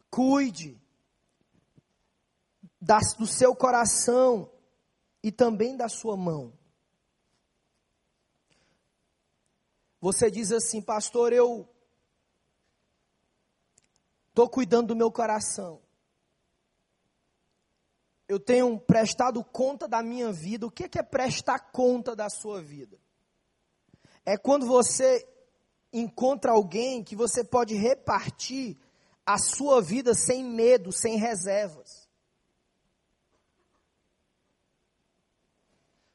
Cuide 0.10 0.82
das, 2.82 3.14
do 3.14 3.28
seu 3.28 3.56
coração 3.56 4.52
e 5.22 5.32
também 5.32 5.78
da 5.78 5.88
sua 5.88 6.18
mão. 6.18 6.52
Você 10.02 10.32
diz 10.32 10.52
assim, 10.52 10.82
pastor, 10.82 11.32
eu 11.32 11.70
estou 14.30 14.50
cuidando 14.50 14.88
do 14.88 14.96
meu 14.96 15.12
coração. 15.12 15.87
Eu 18.28 18.40
tenho 18.40 18.78
prestado 18.80 19.44
conta 19.44 19.88
da 19.88 20.04
minha 20.04 20.32
vida. 20.32 20.66
O 20.66 20.72
que 20.72 20.98
é 20.98 21.04
prestar 21.04 21.60
conta 21.72 22.16
da 22.16 22.30
sua 22.30 22.62
vida? 22.62 23.00
É 24.26 24.38
quando 24.38 24.66
você 24.66 25.26
encontra 25.94 26.52
alguém 26.52 27.04
que 27.04 27.16
você 27.16 27.44
pode 27.44 27.74
repartir 27.76 28.78
a 29.26 29.38
sua 29.38 29.82
vida 29.82 30.14
sem 30.14 30.44
medo, 30.44 30.92
sem 30.92 31.18
reservas. 31.18 32.08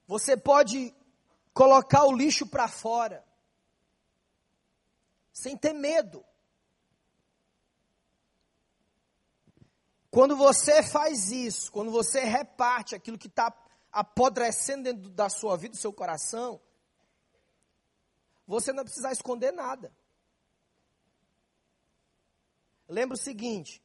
Você 0.06 0.36
pode 0.36 0.94
colocar 1.54 2.04
o 2.04 2.12
lixo 2.12 2.46
para 2.46 2.68
fora, 2.68 3.24
sem 5.32 5.56
ter 5.56 5.72
medo. 5.72 6.22
Quando 10.12 10.36
você 10.36 10.82
faz 10.82 11.32
isso, 11.32 11.72
quando 11.72 11.90
você 11.90 12.20
reparte 12.20 12.94
aquilo 12.94 13.16
que 13.16 13.28
está 13.28 13.50
apodrecendo 13.90 14.82
dentro 14.82 15.08
da 15.08 15.30
sua 15.30 15.56
vida, 15.56 15.72
do 15.72 15.80
seu 15.80 15.90
coração, 15.90 16.60
você 18.46 18.74
não 18.74 18.84
precisa 18.84 19.10
esconder 19.10 19.52
nada. 19.52 19.90
Lembra 22.86 23.14
o 23.14 23.18
seguinte: 23.18 23.82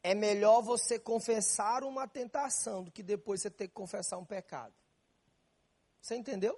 é 0.00 0.14
melhor 0.14 0.62
você 0.62 0.96
confessar 0.96 1.82
uma 1.82 2.06
tentação 2.06 2.84
do 2.84 2.92
que 2.92 3.02
depois 3.02 3.42
você 3.42 3.50
ter 3.50 3.66
que 3.66 3.74
confessar 3.74 4.16
um 4.16 4.24
pecado. 4.24 4.74
Você 6.00 6.14
entendeu? 6.14 6.56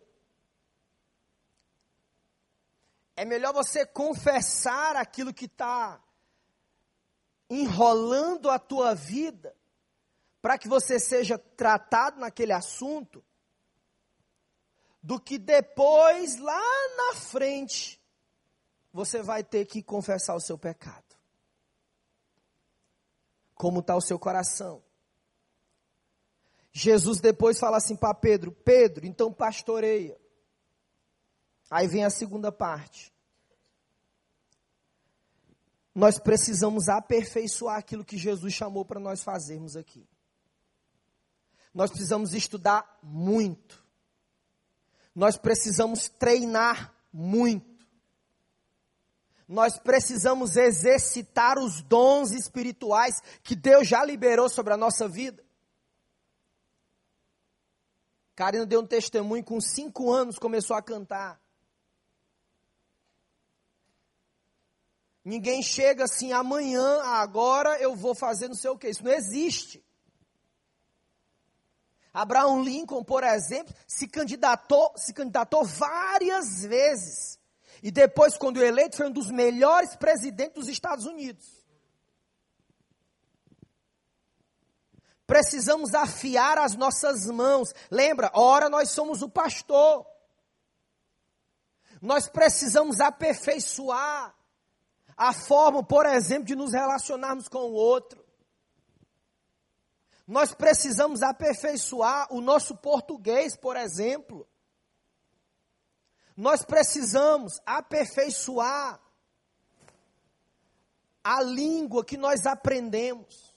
É 3.17 3.25
melhor 3.25 3.55
você 3.55 3.87
confessar 3.87 4.95
aquilo 4.95 5.33
que 5.33 5.47
está 5.47 6.05
enrolando 7.51 8.49
a 8.49 8.59
tua 8.59 8.95
vida, 8.95 9.55
para 10.41 10.57
que 10.57 10.69
você 10.69 10.99
seja 11.01 11.37
tratado 11.37 12.21
naquele 12.21 12.53
assunto, 12.53 13.23
do 15.03 15.19
que 15.19 15.37
depois, 15.37 16.39
lá 16.39 16.63
na 16.97 17.15
frente, 17.17 18.01
você 18.93 19.23
vai 19.23 19.43
ter 19.43 19.67
que 19.67 19.83
confessar 19.83 20.35
o 20.37 20.41
seu 20.41 20.57
pecado. 20.57 21.05
Como 23.55 23.81
está 23.81 23.97
o 23.97 24.01
seu 24.01 24.19
coração? 24.19 24.83
Jesus 26.73 27.21
depois 27.21 27.59
fala 27.59 27.79
assim 27.79 27.97
para 27.97 28.15
Pedro: 28.15 28.53
Pedro, 28.53 29.07
então 29.07 29.33
pastoreia. 29.33 30.19
Aí 31.71 31.87
vem 31.87 32.05
a 32.05 32.11
segunda 32.11 32.51
parte. 32.51 33.13
Nós 36.01 36.19
precisamos 36.19 36.89
aperfeiçoar 36.89 37.77
aquilo 37.77 38.03
que 38.03 38.17
Jesus 38.17 38.55
chamou 38.55 38.87
para 38.87 38.99
nós 38.99 39.23
fazermos 39.23 39.77
aqui. 39.77 40.09
Nós 41.75 41.91
precisamos 41.91 42.33
estudar 42.33 42.99
muito. 43.03 43.85
Nós 45.15 45.37
precisamos 45.37 46.09
treinar 46.09 46.95
muito. 47.13 47.87
Nós 49.47 49.79
precisamos 49.79 50.57
exercitar 50.57 51.59
os 51.59 51.83
dons 51.83 52.31
espirituais 52.33 53.21
que 53.43 53.55
Deus 53.55 53.87
já 53.87 54.03
liberou 54.03 54.49
sobre 54.49 54.73
a 54.73 54.79
nossa 54.79 55.07
vida. 55.07 55.45
Karina 58.35 58.65
deu 58.65 58.81
um 58.81 58.87
testemunho, 58.87 59.45
com 59.45 59.61
cinco 59.61 60.11
anos 60.11 60.39
começou 60.39 60.75
a 60.75 60.81
cantar. 60.81 61.39
Ninguém 65.25 65.63
chega 65.63 66.05
assim, 66.05 66.33
amanhã, 66.33 67.03
agora 67.03 67.79
eu 67.79 67.95
vou 67.95 68.15
fazer 68.15 68.49
não 68.49 68.55
sei 68.55 68.71
o 68.71 68.79
que. 68.79 68.89
Isso 68.89 69.05
não 69.05 69.13
existe. 69.13 69.85
Abraham 72.13 72.63
Lincoln, 72.63 73.05
por 73.05 73.23
exemplo, 73.23 73.75
se 73.87 74.09
candidatou, 74.09 74.93
se 74.97 75.13
candidatou 75.13 75.65
várias 75.65 76.65
vezes. 76.65 77.39
E 77.83 77.91
depois, 77.91 78.37
quando 78.37 78.63
eleito, 78.63 78.97
foi 78.97 79.07
um 79.07 79.13
dos 79.13 79.31
melhores 79.31 79.95
presidentes 79.95 80.55
dos 80.55 80.69
Estados 80.69 81.07
Unidos. 81.07 81.47
Precisamos 85.27 85.95
afiar 85.95 86.59
as 86.59 86.75
nossas 86.75 87.27
mãos. 87.27 87.73
Lembra, 87.91 88.31
ora 88.35 88.69
nós 88.69 88.91
somos 88.91 89.23
o 89.23 89.29
pastor. 89.29 90.05
Nós 92.03 92.29
precisamos 92.29 93.01
aperfeiçoar 93.01 94.35
a 95.21 95.35
forma, 95.35 95.85
por 95.85 96.07
exemplo, 96.07 96.47
de 96.47 96.57
nos 96.57 96.73
relacionarmos 96.73 97.47
com 97.47 97.59
o 97.59 97.75
outro. 97.75 98.25
Nós 100.27 100.55
precisamos 100.55 101.21
aperfeiçoar 101.21 102.33
o 102.33 102.41
nosso 102.41 102.75
português, 102.75 103.55
por 103.55 103.77
exemplo. 103.77 104.49
Nós 106.35 106.65
precisamos 106.65 107.61
aperfeiçoar 107.67 108.99
a 111.23 111.43
língua 111.43 112.03
que 112.03 112.17
nós 112.17 112.47
aprendemos. 112.47 113.55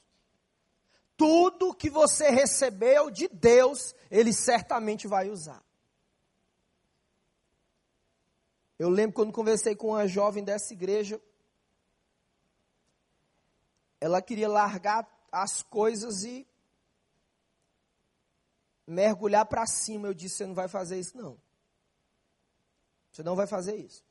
Tudo 1.15 1.73
que 1.73 1.89
você 1.89 2.29
recebeu 2.29 3.09
de 3.09 3.29
Deus, 3.29 3.95
Ele 4.11 4.33
certamente 4.33 5.07
vai 5.07 5.29
usar. 5.29 5.63
Eu 8.77 8.89
lembro 8.89 9.15
quando 9.15 9.31
conversei 9.31 9.77
com 9.77 9.91
uma 9.91 10.09
jovem 10.09 10.43
dessa 10.43 10.73
igreja, 10.73 11.21
ela 14.03 14.21
queria 14.21 14.49
largar 14.49 15.07
as 15.31 15.61
coisas 15.61 16.25
e 16.25 16.45
mergulhar 18.85 19.45
para 19.45 19.65
cima. 19.65 20.09
Eu 20.09 20.13
disse: 20.13 20.35
Você 20.35 20.45
não 20.45 20.53
vai 20.53 20.67
fazer 20.67 20.99
isso, 20.99 21.15
não. 21.15 21.39
Você 23.09 23.23
não 23.23 23.33
vai 23.33 23.47
fazer 23.47 23.77
isso. 23.77 24.03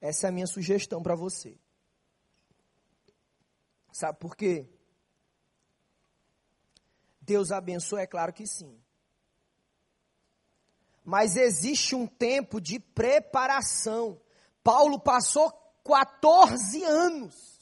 Essa 0.00 0.26
é 0.26 0.28
a 0.28 0.32
minha 0.32 0.46
sugestão 0.46 1.02
para 1.02 1.16
você. 1.16 1.58
Sabe 3.90 4.16
por 4.20 4.36
quê? 4.36 4.68
Deus 7.20 7.50
abençoa, 7.50 8.02
é 8.02 8.06
claro 8.06 8.32
que 8.32 8.46
sim. 8.46 8.80
Mas 11.04 11.34
existe 11.34 11.96
um 11.96 12.06
tempo 12.06 12.60
de 12.60 12.78
preparação. 12.78 14.20
Paulo 14.62 15.00
passou 15.00 15.50
14 15.82 16.84
anos 16.84 17.57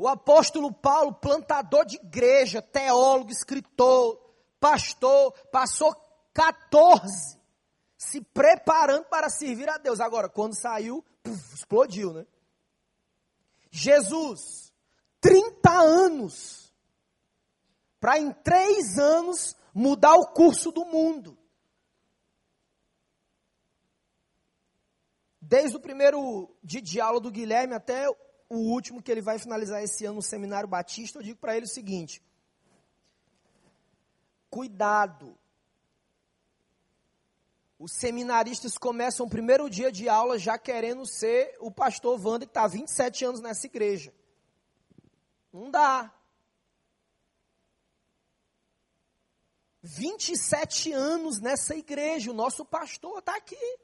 o 0.00 0.08
apóstolo 0.08 0.72
Paulo, 0.72 1.12
plantador 1.12 1.84
de 1.84 1.96
igreja, 1.96 2.62
teólogo, 2.62 3.30
escritor, 3.30 4.18
pastor, 4.58 5.30
passou 5.52 5.94
14 6.32 7.38
se 7.98 8.22
preparando 8.22 9.04
para 9.10 9.28
servir 9.28 9.68
a 9.68 9.76
Deus. 9.76 10.00
Agora, 10.00 10.26
quando 10.26 10.58
saiu, 10.58 11.04
explodiu, 11.52 12.14
né? 12.14 12.26
Jesus, 13.70 14.72
30 15.20 15.70
anos, 15.70 16.74
para 18.00 18.18
em 18.18 18.32
três 18.32 18.98
anos 18.98 19.54
mudar 19.74 20.14
o 20.14 20.28
curso 20.28 20.72
do 20.72 20.86
mundo. 20.86 21.36
Desde 25.42 25.76
o 25.76 25.80
primeiro 25.80 26.56
de 26.62 26.98
aula 27.02 27.20
do 27.20 27.30
Guilherme 27.30 27.74
até 27.74 28.06
o 28.50 28.56
último 28.56 29.00
que 29.00 29.10
ele 29.10 29.22
vai 29.22 29.38
finalizar 29.38 29.82
esse 29.82 30.04
ano 30.04 30.16
no 30.16 30.22
Seminário 30.22 30.68
Batista, 30.68 31.18
eu 31.18 31.22
digo 31.22 31.38
para 31.38 31.56
ele 31.56 31.66
o 31.66 31.68
seguinte: 31.68 32.20
cuidado. 34.50 35.38
Os 37.78 37.92
seminaristas 37.92 38.76
começam 38.76 39.24
o 39.24 39.30
primeiro 39.30 39.70
dia 39.70 39.90
de 39.90 40.06
aula 40.06 40.38
já 40.38 40.58
querendo 40.58 41.06
ser 41.06 41.56
o 41.60 41.70
pastor 41.70 42.20
Wander, 42.20 42.46
que 42.46 42.50
está 42.50 42.64
há 42.64 42.68
27 42.68 43.24
anos 43.24 43.40
nessa 43.40 43.66
igreja. 43.66 44.12
Não 45.50 45.70
dá. 45.70 46.12
27 49.82 50.92
anos 50.92 51.40
nessa 51.40 51.74
igreja, 51.74 52.30
o 52.30 52.34
nosso 52.34 52.66
pastor 52.66 53.20
está 53.20 53.34
aqui. 53.34 53.78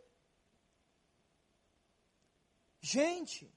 Gente, 2.83 3.51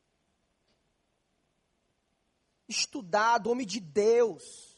estudado, 2.70 3.50
homem 3.50 3.66
de 3.66 3.80
Deus. 3.80 4.78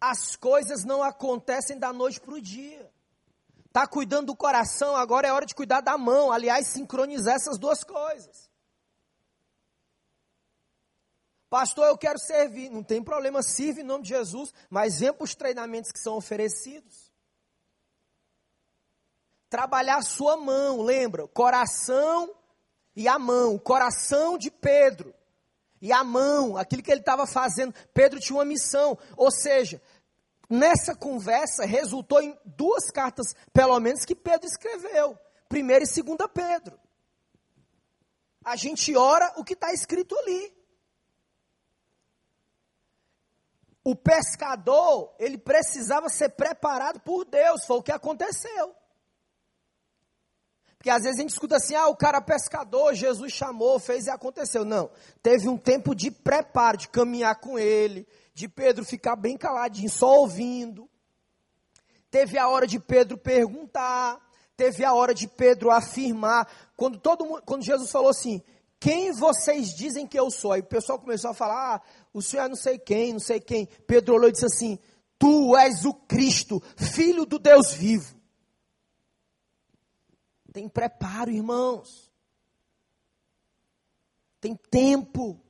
As 0.00 0.36
coisas 0.36 0.84
não 0.84 1.02
acontecem 1.02 1.78
da 1.78 1.92
noite 1.92 2.20
para 2.20 2.34
o 2.34 2.40
dia. 2.40 2.90
Está 3.66 3.86
cuidando 3.86 4.28
do 4.28 4.36
coração, 4.36 4.96
agora 4.96 5.28
é 5.28 5.32
hora 5.32 5.44
de 5.44 5.54
cuidar 5.54 5.80
da 5.80 5.98
mão. 5.98 6.32
Aliás, 6.32 6.68
sincronizar 6.68 7.34
essas 7.34 7.58
duas 7.58 7.84
coisas. 7.84 8.48
Pastor, 11.50 11.88
eu 11.88 11.98
quero 11.98 12.18
servir. 12.18 12.70
Não 12.70 12.82
tem 12.82 13.02
problema, 13.02 13.42
sirva 13.42 13.80
em 13.80 13.84
nome 13.84 14.04
de 14.04 14.10
Jesus, 14.10 14.54
mas 14.70 15.00
vem 15.00 15.12
para 15.12 15.24
os 15.24 15.34
treinamentos 15.34 15.92
que 15.92 15.98
são 15.98 16.16
oferecidos. 16.16 17.10
Trabalhar 19.50 19.96
a 19.96 20.02
sua 20.02 20.36
mão, 20.36 20.80
lembra? 20.80 21.26
Coração 21.28 22.34
e 22.94 23.08
a 23.08 23.18
mão. 23.18 23.58
Coração 23.58 24.38
de 24.38 24.50
Pedro 24.50 25.12
e 25.80 25.92
a 25.92 26.04
mão, 26.04 26.56
aquilo 26.56 26.82
que 26.82 26.90
ele 26.90 27.00
estava 27.00 27.26
fazendo. 27.26 27.74
Pedro 27.94 28.20
tinha 28.20 28.36
uma 28.36 28.44
missão, 28.44 28.98
ou 29.16 29.30
seja, 29.30 29.80
nessa 30.48 30.94
conversa 30.94 31.64
resultou 31.64 32.20
em 32.20 32.36
duas 32.44 32.90
cartas, 32.90 33.34
pelo 33.52 33.78
menos, 33.80 34.04
que 34.04 34.14
Pedro 34.14 34.46
escreveu. 34.46 35.18
Primeira 35.48 35.84
e 35.84 35.86
segunda 35.86 36.28
Pedro. 36.28 36.78
A 38.44 38.56
gente 38.56 38.96
ora 38.96 39.32
o 39.36 39.44
que 39.44 39.54
está 39.54 39.72
escrito 39.72 40.16
ali. 40.16 40.60
O 43.82 43.96
pescador, 43.96 45.14
ele 45.18 45.38
precisava 45.38 46.08
ser 46.08 46.30
preparado 46.30 47.00
por 47.00 47.24
Deus, 47.24 47.64
foi 47.64 47.78
o 47.78 47.82
que 47.82 47.92
aconteceu. 47.92 48.74
Porque 50.80 50.88
às 50.88 51.02
vezes 51.02 51.18
a 51.18 51.20
gente 51.20 51.32
escuta 51.32 51.56
assim, 51.56 51.74
ah, 51.74 51.88
o 51.88 51.94
cara 51.94 52.22
pescador, 52.22 52.94
Jesus 52.94 53.34
chamou, 53.34 53.78
fez 53.78 54.06
e 54.06 54.10
aconteceu. 54.10 54.64
Não, 54.64 54.90
teve 55.22 55.46
um 55.46 55.58
tempo 55.58 55.94
de 55.94 56.10
preparo, 56.10 56.78
de 56.78 56.88
caminhar 56.88 57.38
com 57.38 57.58
ele, 57.58 58.08
de 58.32 58.48
Pedro 58.48 58.82
ficar 58.82 59.14
bem 59.14 59.36
caladinho, 59.36 59.90
só 59.90 60.20
ouvindo. 60.20 60.88
Teve 62.10 62.38
a 62.38 62.48
hora 62.48 62.66
de 62.66 62.80
Pedro 62.80 63.18
perguntar, 63.18 64.18
teve 64.56 64.82
a 64.82 64.94
hora 64.94 65.12
de 65.12 65.28
Pedro 65.28 65.70
afirmar. 65.70 66.50
Quando 66.74 66.98
todo 66.98 67.26
mundo, 67.26 67.42
quando 67.44 67.62
Jesus 67.62 67.90
falou 67.90 68.08
assim, 68.08 68.42
quem 68.78 69.12
vocês 69.12 69.74
dizem 69.74 70.06
que 70.06 70.18
eu 70.18 70.30
sou? 70.30 70.52
Aí 70.52 70.62
o 70.62 70.64
pessoal 70.64 70.98
começou 70.98 71.32
a 71.32 71.34
falar, 71.34 71.74
ah, 71.74 71.82
o 72.14 72.22
senhor 72.22 72.44
é 72.44 72.48
não 72.48 72.56
sei 72.56 72.78
quem, 72.78 73.12
não 73.12 73.20
sei 73.20 73.38
quem. 73.38 73.68
Pedro 73.86 74.14
olhou 74.14 74.30
e 74.30 74.32
disse 74.32 74.46
assim, 74.46 74.78
tu 75.18 75.54
és 75.58 75.84
o 75.84 75.92
Cristo, 75.92 76.62
filho 76.74 77.26
do 77.26 77.38
Deus 77.38 77.70
vivo. 77.70 78.18
Tem 80.52 80.68
preparo, 80.68 81.30
irmãos. 81.30 82.10
Tem 84.40 84.56
tempo. 84.56 85.40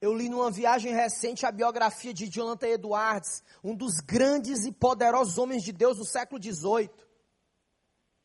eu 0.00 0.14
li 0.14 0.28
numa 0.28 0.50
viagem 0.52 0.92
recente 0.92 1.44
a 1.44 1.50
biografia 1.50 2.14
de 2.14 2.28
Jonathan 2.28 2.68
Edwards, 2.68 3.42
um 3.64 3.74
dos 3.74 3.98
grandes 3.98 4.64
e 4.64 4.70
poderosos 4.70 5.36
homens 5.36 5.64
de 5.64 5.72
Deus 5.72 5.96
do 5.96 6.04
século 6.04 6.40
XVIII. 6.40 6.90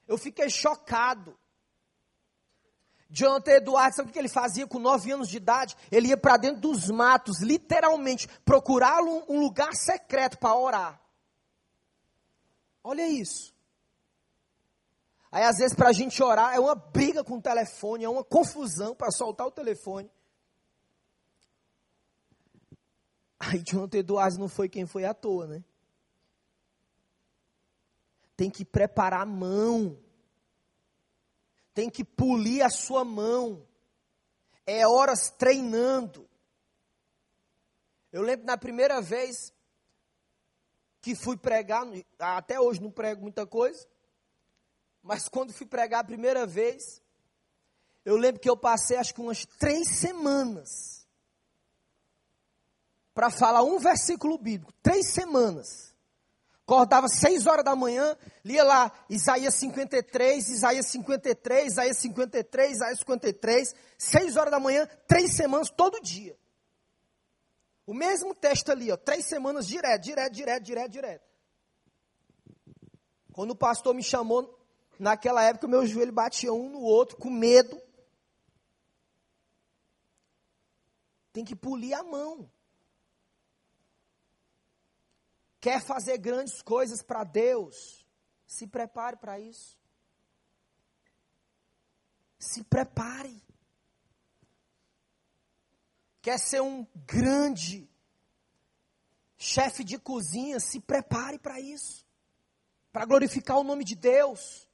Eu 0.08 0.18
fiquei 0.18 0.50
chocado. 0.50 1.36
Jonathan 3.10 3.54
Edwards, 3.54 3.96
sabe 3.96 4.10
o 4.10 4.14
que 4.14 4.20
ele 4.20 4.30
fazia 4.30 4.68
com 4.68 4.78
nove 4.78 5.12
anos 5.12 5.28
de 5.28 5.38
idade? 5.38 5.76
Ele 5.92 6.10
ia 6.10 6.18
para 6.18 6.38
dentro 6.38 6.62
dos 6.62 6.90
matos, 6.90 7.42
literalmente, 7.42 8.28
procurar 8.46 9.02
um 9.02 9.40
lugar 9.40 9.74
secreto 9.74 10.38
para 10.38 10.56
orar. 10.56 11.02
Olha 12.84 13.08
isso. 13.08 13.51
Aí, 15.32 15.44
às 15.44 15.58
vezes, 15.58 15.74
para 15.74 15.90
a 15.90 15.94
gente 15.94 16.22
orar, 16.22 16.54
é 16.54 16.60
uma 16.60 16.76
briga 16.76 17.24
com 17.24 17.38
o 17.38 17.42
telefone, 17.42 18.04
é 18.04 18.10
uma 18.10 18.24
confusão 18.24 18.94
para 18.94 19.12
soltar 19.12 19.48
o 19.48 19.52
telefone. 19.52 20.12
Aí, 23.40 23.64
Jonathan 23.66 23.98
Eduardo 23.98 24.38
não 24.38 24.50
foi 24.50 24.68
quem 24.68 24.86
foi 24.86 25.06
à 25.06 25.14
toa, 25.14 25.48
né? 25.48 25.64
Tem 28.36 28.50
que 28.50 28.66
preparar 28.66 29.22
a 29.22 29.26
mão. 29.26 29.98
Tem 31.74 31.90
que 31.90 32.04
polir 32.04 32.64
a 32.64 32.70
sua 32.70 33.06
mão. 33.06 33.66
É 34.66 34.86
horas 34.86 35.30
treinando. 35.30 36.30
Eu 38.12 38.22
lembro 38.22 38.46
na 38.46 38.58
primeira 38.58 39.02
vez 39.02 39.54
que 41.02 41.16
fui 41.16 41.38
pregar, 41.38 41.88
até 42.20 42.60
hoje 42.60 42.82
não 42.82 42.92
prego 42.92 43.22
muita 43.22 43.48
coisa, 43.48 43.88
mas 45.04 45.28
quando 45.28 45.54
fui 45.54 45.66
pregar 45.66 46.02
a 46.02 46.06
primeira 46.06 46.46
vez, 46.46 47.02
eu 48.06 48.18
lembro 48.18 48.40
que 48.40 48.50
eu 48.50 48.58
passei 48.58 48.98
acho 48.98 49.14
que 49.14 49.22
umas 49.22 49.46
três 49.46 49.88
semanas 49.90 51.02
para 53.14 53.30
falar 53.30 53.64
um 53.64 53.78
versículo 53.78 54.38
bíblico. 54.38 54.74
Três 54.82 55.12
semanas. 55.12 55.92
Acordava 56.64 57.08
seis 57.10 57.48
horas 57.48 57.66
da 57.66 57.76
manhã, 57.76 58.16
lia 58.46 58.64
lá 58.64 58.92
Isaías 59.10 59.56
53, 59.56 60.48
Isaías 60.48 60.86
53, 60.88 61.74
Isaías 61.74 61.98
53, 61.98 62.72
Isaías 62.72 63.00
53. 63.00 63.76
Seis 63.98 64.38
horas 64.38 64.52
da 64.52 64.60
manhã, 64.60 64.88
três 65.08 65.36
semanas, 65.36 65.70
todo 65.70 66.00
dia. 66.00 66.38
O 67.86 67.94
mesmo 67.94 68.34
texto 68.34 68.72
ali, 68.72 68.92
ó, 68.92 68.96
três 68.96 69.26
semanas 69.26 69.68
direto, 69.68 70.04
direto, 70.04 70.34
direto, 70.34 70.64
direto, 70.64 70.92
direto. 70.92 71.32
Quando 73.34 73.52
o 73.52 73.56
pastor 73.56 73.94
me 73.94 74.04
chamou 74.04 74.61
Naquela 75.02 75.42
época, 75.42 75.68
meu 75.68 75.84
joelho 75.84 76.12
batia 76.12 76.54
um 76.54 76.70
no 76.70 76.82
outro, 76.82 77.18
com 77.18 77.32
medo. 77.32 77.82
Tem 81.34 81.44
que 81.44 81.56
polir 81.56 81.98
a 81.98 82.04
mão. 82.04 82.48
Quer 85.60 85.82
fazer 85.82 86.20
grandes 86.20 86.62
coisas 86.62 87.02
para 87.02 87.24
Deus? 87.24 88.06
Se 88.46 88.68
prepare 88.68 89.18
para 89.18 89.40
isso. 89.40 89.76
Se 92.38 92.64
prepare. 92.64 93.44
Quer 96.22 96.38
ser 96.38 96.62
um 96.62 96.86
grande 97.08 97.90
chefe 99.36 99.84
de 99.84 99.98
cozinha? 99.98 100.60
Se 100.60 100.80
prepare 100.80 101.40
para 101.40 101.60
isso. 101.60 102.06
Para 102.92 103.06
glorificar 103.06 103.58
o 103.58 103.64
nome 103.64 103.84
de 103.84 103.96
Deus. 103.96 104.70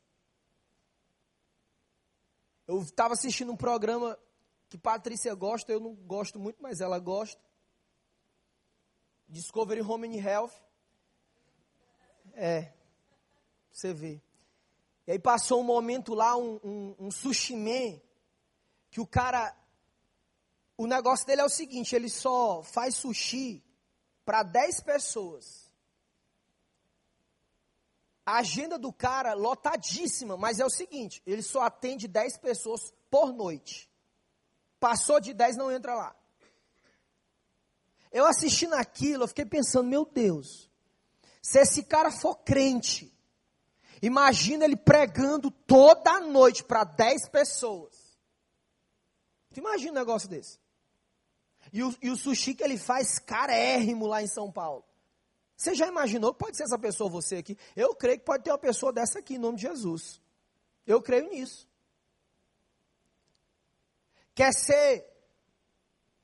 Eu 2.67 2.82
estava 2.82 3.13
assistindo 3.13 3.51
um 3.51 3.56
programa 3.56 4.19
que 4.67 4.77
Patrícia 4.77 5.34
gosta, 5.34 5.71
eu 5.71 5.80
não 5.80 5.95
gosto 5.95 6.38
muito, 6.38 6.62
mas 6.62 6.82
ela 6.82 6.99
gosta. 6.99 7.41
Discovery 9.30 9.82
Home 9.82 10.08
and 10.08 10.21
Health. 10.21 10.51
É, 12.34 12.73
você 13.71 13.93
vê. 13.93 14.21
E 15.06 15.12
aí 15.12 15.19
passou 15.19 15.62
um 15.62 15.63
momento 15.63 16.13
lá, 16.13 16.36
um, 16.36 16.60
um, 16.63 16.95
um 16.99 17.12
sushi 17.12 17.56
man, 17.56 17.99
que 18.91 18.99
o 18.99 19.08
cara, 19.08 19.56
o 20.75 20.86
negócio 20.86 21.25
dele 21.25 21.41
é 21.41 21.45
o 21.45 21.49
seguinte, 21.49 21.95
ele 21.95 22.10
só 22.10 22.62
faz 22.63 22.95
sushi 22.95 23.63
para 24.25 24.43
10 24.43 24.82
pessoas. 24.82 25.66
A 28.27 28.39
agenda 28.39 28.77
do 28.77 28.91
cara 28.91 29.33
lotadíssima, 29.33 30.35
mas 30.35 30.59
é 30.59 30.65
o 30.65 30.69
seguinte, 30.69 31.23
ele 31.25 31.41
só 31.41 31.61
atende 31.61 32.09
10 32.09 32.39
pessoas 32.39 32.93
por 33.09 33.31
noite. 33.31 33.89
Passou 34.81 35.21
de 35.21 35.33
10 35.33 35.55
não 35.55 35.71
entra 35.71 35.95
lá. 35.95 36.13
Eu 38.11 38.25
assistindo 38.25 38.73
aquilo, 38.73 39.23
eu 39.23 39.29
fiquei 39.29 39.45
pensando, 39.45 39.87
meu 39.87 40.03
Deus, 40.03 40.69
se 41.41 41.57
esse 41.57 41.83
cara 41.83 42.11
for 42.11 42.35
crente, 42.39 43.17
imagina 44.01 44.65
ele 44.65 44.75
pregando 44.75 45.49
toda 45.49 46.19
noite 46.19 46.65
para 46.65 46.83
10 46.83 47.29
pessoas. 47.29 47.95
Tu 49.53 49.61
imagina 49.61 49.93
um 49.93 49.95
negócio 49.95 50.27
desse? 50.27 50.59
E 51.71 51.81
o, 51.81 51.95
e 52.01 52.09
o 52.09 52.17
sushi 52.17 52.53
que 52.53 52.63
ele 52.63 52.77
faz 52.77 53.19
carérrimo 53.19 54.05
lá 54.05 54.21
em 54.21 54.27
São 54.27 54.51
Paulo. 54.51 54.83
Você 55.58 55.74
já 55.74 55.88
imaginou 55.88 56.34
que 56.34 56.39
pode 56.39 56.56
ser 56.56 56.63
essa 56.63 56.78
pessoa 56.78 57.10
você 57.10 57.38
aqui? 57.38 57.58
Eu 57.76 57.96
creio 57.96 58.20
que 58.20 58.26
pode 58.26 58.43
ter 58.43 58.52
uma 58.52 58.60
pessoa 58.60 58.93
dessa 58.93 59.17
aqui 59.17 59.34
em 59.34 59.39
nome 59.39 59.58
de 59.58 59.63
Jesus. 59.63 60.22
Eu 60.86 61.02
creio 61.02 61.28
nisso. 61.32 61.67
Quer 64.36 64.54
ser 64.54 65.04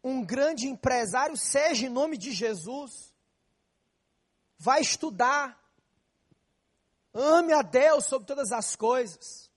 um 0.03 0.23
grande 0.23 0.67
empresário, 0.67 1.35
seja 1.35 1.87
em 1.87 1.89
nome 1.89 2.15
de 2.15 2.31
Jesus. 2.31 3.11
Vai 4.59 4.81
estudar. 4.81 5.59
Ame 7.11 7.53
a 7.53 7.63
Deus 7.63 8.05
sobre 8.05 8.27
todas 8.27 8.51
as 8.51 8.75
coisas. 8.75 9.51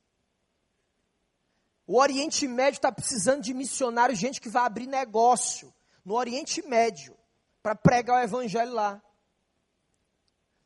O 1.87 2.01
Oriente 2.01 2.49
Médio 2.49 2.79
está 2.79 2.91
precisando 2.91 3.43
de 3.43 3.53
missionários, 3.53 4.19
gente 4.19 4.41
que 4.41 4.49
vai 4.49 4.65
abrir 4.65 4.87
negócio 4.87 5.73
no 6.03 6.15
Oriente 6.15 6.63
Médio 6.67 7.15
para 7.63 7.75
pregar 7.75 8.21
o 8.21 8.25
Evangelho 8.25 8.73
lá. 8.73 9.03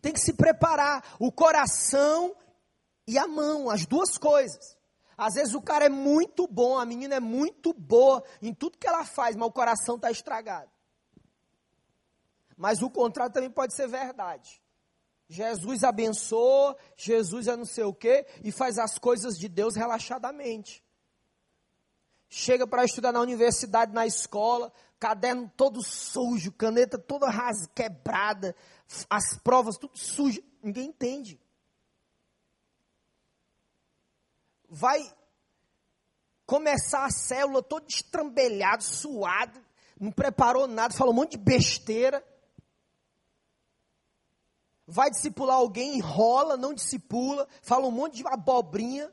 Tem 0.01 0.13
que 0.13 0.21
se 0.21 0.33
preparar 0.33 1.17
o 1.19 1.31
coração 1.31 2.35
e 3.07 3.19
a 3.19 3.27
mão, 3.27 3.69
as 3.69 3.87
duas 3.87 4.17
coisas. 4.17 4.77
Às 5.17 5.35
vezes 5.35 5.55
o 5.55 5.61
cara 5.61 5.85
é 5.85 5.91
muito 5.91 6.47
bom, 6.47 6.79
a 6.79 6.87
menina 6.87 7.17
é 7.17 7.21
muito 7.21 7.75
boa 7.75 8.25
em 8.41 8.55
tudo 8.55 8.79
que 8.79 8.87
ela 8.87 9.05
faz, 9.05 9.37
mas 9.37 9.49
o 9.49 9.53
coração 9.53 9.97
está 9.97 10.11
estragado. 10.11 10.71
Mas 12.57 12.81
o 12.83 12.89
contrário 12.89 13.33
também 13.33 13.51
pode 13.51 13.75
ser 13.75 13.87
verdade. 13.87 14.63
Jesus 15.29 15.85
abençoa, 15.85 16.77
Jesus 16.97 17.47
é 17.47 17.57
não 17.57 17.65
sei 17.65 17.85
o 17.85 17.95
quê, 17.95 18.27
e 18.43 18.51
faz 18.51 18.79
as 18.79 18.99
coisas 18.99 19.39
de 19.39 19.49
Deus 19.49 19.77
relaxadamente. 19.77 20.83
Chega 22.29 22.67
para 22.67 22.85
estudar 22.85 23.13
na 23.13 23.21
universidade, 23.21 23.93
na 23.93 24.07
escola, 24.07 24.73
caderno 25.01 25.51
todo 25.57 25.83
sujo, 25.83 26.53
caneta 26.53 26.99
toda 26.99 27.31
ras, 27.31 27.67
quebrada, 27.75 28.55
as 29.09 29.39
provas 29.39 29.79
tudo 29.79 29.99
sujo, 29.99 30.43
ninguém 30.63 30.89
entende. 30.89 31.41
Vai 34.69 35.01
começar 36.45 37.07
a 37.07 37.11
célula 37.11 37.63
todo 37.63 37.89
estrambelhado, 37.89 38.85
suado, 38.85 39.59
não 39.99 40.13
preparou 40.13 40.67
nada, 40.67 40.95
falou 40.95 41.15
um 41.15 41.17
monte 41.17 41.33
de 41.33 41.39
besteira. 41.39 42.25
Vai 44.87 45.11
discipular 45.11 45.57
alguém, 45.57 45.97
enrola, 45.97 46.57
não 46.57 46.75
discipula, 46.75 47.49
fala 47.63 47.87
um 47.87 47.93
monte 47.93 48.17
de 48.17 48.27
abobrinha. 48.27 49.11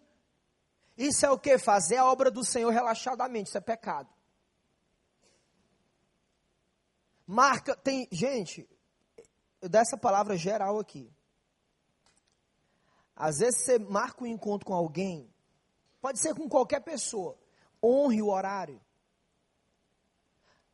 Isso 0.97 1.25
é 1.25 1.29
o 1.29 1.37
que? 1.37 1.57
Fazer 1.57 1.97
a 1.97 2.05
obra 2.05 2.31
do 2.31 2.43
Senhor 2.43 2.71
relaxadamente, 2.71 3.49
isso 3.49 3.57
é 3.57 3.61
pecado. 3.61 4.16
Marca, 7.27 7.75
tem, 7.75 8.07
gente, 8.09 8.65
eu 9.61 9.67
dou 9.67 9.81
essa 9.81 9.97
palavra 9.97 10.37
geral 10.37 10.79
aqui. 10.79 11.11
Às 13.13 13.39
vezes 13.39 13.65
você 13.65 13.77
marca 13.77 14.23
um 14.23 14.27
encontro 14.27 14.65
com 14.65 14.73
alguém, 14.73 15.29
pode 15.99 16.19
ser 16.19 16.33
com 16.33 16.47
qualquer 16.47 16.79
pessoa, 16.79 17.37
honre 17.83 18.21
o 18.21 18.29
horário. 18.29 18.81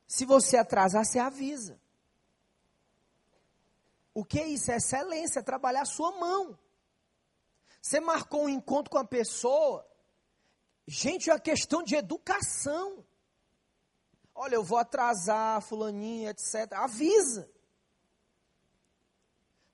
Se 0.06 0.26
você 0.26 0.58
atrasar, 0.58 1.04
você 1.04 1.18
avisa. 1.18 1.82
O 4.13 4.24
que 4.24 4.39
é 4.39 4.48
isso? 4.48 4.72
É 4.72 4.76
excelência, 4.76 5.39
é 5.39 5.44
trabalhar 5.44 5.82
a 5.82 5.86
sua 5.86 6.12
mão. 6.20 6.60
Você 7.82 8.00
marcou 8.00 8.44
um 8.44 8.50
encontro 8.50 8.92
com 8.92 9.00
a 9.00 9.06
pessoa, 9.06 9.88
gente, 10.86 11.32
é 11.32 11.34
uma 11.34 11.39
questão 11.39 11.82
de 11.82 11.96
educação. 11.96 13.04
Olha, 14.36 14.56
eu 14.56 14.63
vou 14.63 14.78
atrasar, 14.78 15.62
fulaninha, 15.62 16.32
etc. 16.32 16.74
Avisa. 16.74 17.50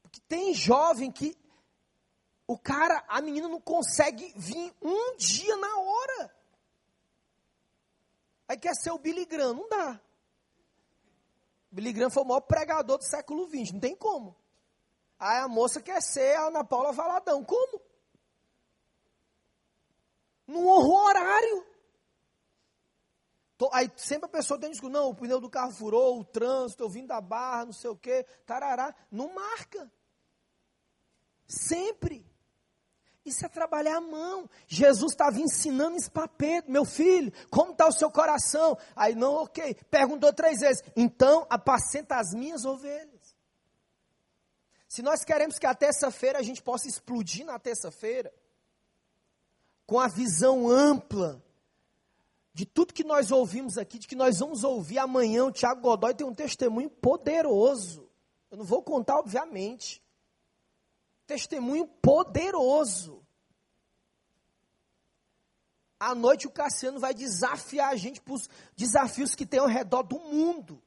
Porque 0.01 0.19
tem 0.27 0.53
jovem 0.53 1.11
que 1.11 1.37
o 2.47 2.57
cara, 2.57 3.03
a 3.07 3.21
menina 3.21 3.47
não 3.47 3.61
consegue 3.61 4.33
vir 4.35 4.73
um 4.81 5.15
dia 5.17 5.55
na 5.55 5.77
hora. 5.77 6.35
Aí 8.47 8.57
quer 8.57 8.73
ser 8.73 8.91
o 8.91 8.97
Billy 8.97 9.25
Graham, 9.25 9.53
não 9.53 9.69
dá. 9.69 10.01
Billy 11.71 11.93
Graham 11.93 12.09
foi 12.09 12.23
o 12.23 12.25
maior 12.25 12.41
pregador 12.41 12.97
do 12.97 13.03
século 13.03 13.47
XX, 13.47 13.73
não 13.73 13.79
tem 13.79 13.95
como. 13.95 14.35
Aí 15.19 15.37
a 15.37 15.47
moça 15.47 15.81
quer 15.81 16.01
ser 16.01 16.35
a 16.37 16.47
Ana 16.47 16.63
Paula 16.63 16.91
Valadão, 16.91 17.43
como? 17.43 17.79
Não 20.47 20.65
horário. 20.65 21.68
Aí 23.73 23.91
sempre 23.97 24.27
a 24.27 24.29
pessoa 24.29 24.59
tem 24.59 24.71
discurso, 24.71 24.93
não, 24.93 25.09
o 25.09 25.15
pneu 25.15 25.41
do 25.41 25.49
carro 25.49 25.71
furou, 25.71 26.19
o 26.19 26.23
trânsito, 26.23 26.83
eu 26.83 26.89
vim 26.89 27.05
da 27.05 27.19
barra, 27.19 27.65
não 27.65 27.73
sei 27.73 27.89
o 27.89 27.95
quê, 27.95 28.25
tarará. 28.45 28.95
Não 29.11 29.33
marca. 29.33 29.91
Sempre. 31.45 32.25
Isso 33.25 33.45
é 33.45 33.49
trabalhar 33.49 33.97
a 33.97 34.01
mão. 34.01 34.49
Jesus 34.67 35.11
estava 35.11 35.39
ensinando 35.39 35.97
para 36.11 36.27
Pedro, 36.27 36.71
meu 36.71 36.85
filho, 36.85 37.33
como 37.49 37.73
está 37.73 37.87
o 37.87 37.91
seu 37.91 38.09
coração? 38.09 38.77
Aí, 38.95 39.13
não, 39.13 39.33
ok. 39.33 39.75
Perguntou 39.91 40.31
três 40.31 40.61
vezes. 40.61 40.81
Então, 40.95 41.45
apacenta 41.49 42.15
as 42.15 42.33
minhas 42.33 42.63
ovelhas. 42.63 43.35
Se 44.87 45.01
nós 45.01 45.23
queremos 45.23 45.59
que 45.59 45.67
a 45.67 45.75
terça-feira 45.75 46.39
a 46.39 46.41
gente 46.41 46.63
possa 46.63 46.87
explodir 46.87 47.45
na 47.45 47.59
terça-feira, 47.59 48.33
com 49.85 49.99
a 49.99 50.07
visão 50.07 50.67
ampla 50.67 51.43
de 52.59 52.65
tudo 52.65 52.93
que 52.93 53.05
nós 53.05 53.31
ouvimos 53.31 53.77
aqui, 53.77 53.97
de 53.97 54.05
que 54.05 54.17
nós 54.17 54.39
vamos 54.39 54.65
ouvir 54.65 54.99
amanhã, 54.99 55.45
o 55.45 55.51
Tiago 55.51 55.79
Godoy 55.79 56.13
tem 56.13 56.27
um 56.27 56.35
testemunho 56.35 56.89
poderoso. 56.89 58.11
Eu 58.51 58.57
não 58.57 58.65
vou 58.65 58.83
contar, 58.83 59.17
obviamente. 59.17 60.03
Testemunho 61.25 61.87
poderoso. 61.87 63.25
À 65.97 66.13
noite 66.13 66.47
o 66.47 66.51
Cassiano 66.51 66.99
vai 66.99 67.13
desafiar 67.13 67.93
a 67.93 67.95
gente 67.95 68.19
para 68.19 68.33
os 68.33 68.49
desafios 68.75 69.35
que 69.35 69.45
tem 69.45 69.61
ao 69.61 69.67
redor 69.67 70.03
do 70.03 70.19
mundo. 70.19 70.83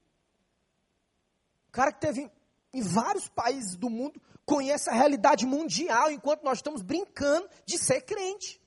O 1.68 1.72
cara 1.72 1.90
que 1.90 2.02
teve 2.02 2.30
em 2.74 2.82
vários 2.82 3.30
países 3.30 3.76
do 3.76 3.88
mundo 3.88 4.20
conhece 4.44 4.90
a 4.90 4.92
realidade 4.92 5.46
mundial, 5.46 6.10
enquanto 6.10 6.42
nós 6.42 6.58
estamos 6.58 6.82
brincando 6.82 7.48
de 7.64 7.78
ser 7.78 8.02
crente. 8.02 8.61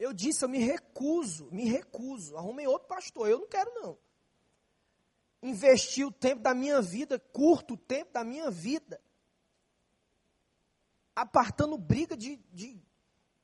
Eu 0.00 0.14
disse, 0.14 0.42
eu 0.42 0.48
me 0.48 0.58
recuso, 0.58 1.50
me 1.52 1.66
recuso. 1.66 2.34
Arrumei 2.34 2.66
outro 2.66 2.88
pastor, 2.88 3.28
eu 3.28 3.40
não 3.40 3.46
quero 3.46 3.70
não. 3.74 3.98
Investir 5.42 6.06
o 6.06 6.10
tempo 6.10 6.40
da 6.40 6.54
minha 6.54 6.80
vida, 6.80 7.18
curto 7.18 7.74
o 7.74 7.76
tempo 7.76 8.10
da 8.10 8.24
minha 8.24 8.50
vida, 8.50 8.98
apartando 11.14 11.76
briga 11.76 12.16
de, 12.16 12.36
de, 12.50 12.82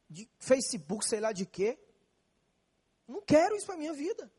de 0.08 0.30
Facebook, 0.38 1.06
sei 1.06 1.20
lá 1.20 1.30
de 1.30 1.44
quê. 1.44 1.78
Não 3.06 3.20
quero 3.20 3.54
isso 3.54 3.66
para 3.66 3.74
a 3.74 3.78
minha 3.78 3.92
vida. 3.92 4.32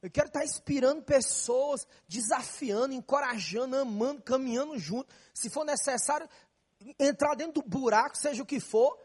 Eu 0.00 0.10
quero 0.12 0.28
estar 0.28 0.44
inspirando 0.44 1.02
pessoas, 1.02 1.88
desafiando, 2.06 2.94
encorajando, 2.94 3.76
amando, 3.76 4.22
caminhando 4.22 4.78
junto. 4.78 5.12
Se 5.34 5.50
for 5.50 5.64
necessário 5.64 6.28
entrar 7.00 7.34
dentro 7.34 7.62
do 7.62 7.68
buraco, 7.68 8.16
seja 8.16 8.44
o 8.44 8.46
que 8.46 8.60
for. 8.60 8.96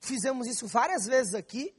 Fizemos 0.00 0.46
isso 0.46 0.66
várias 0.66 1.06
vezes 1.06 1.34
aqui. 1.34 1.74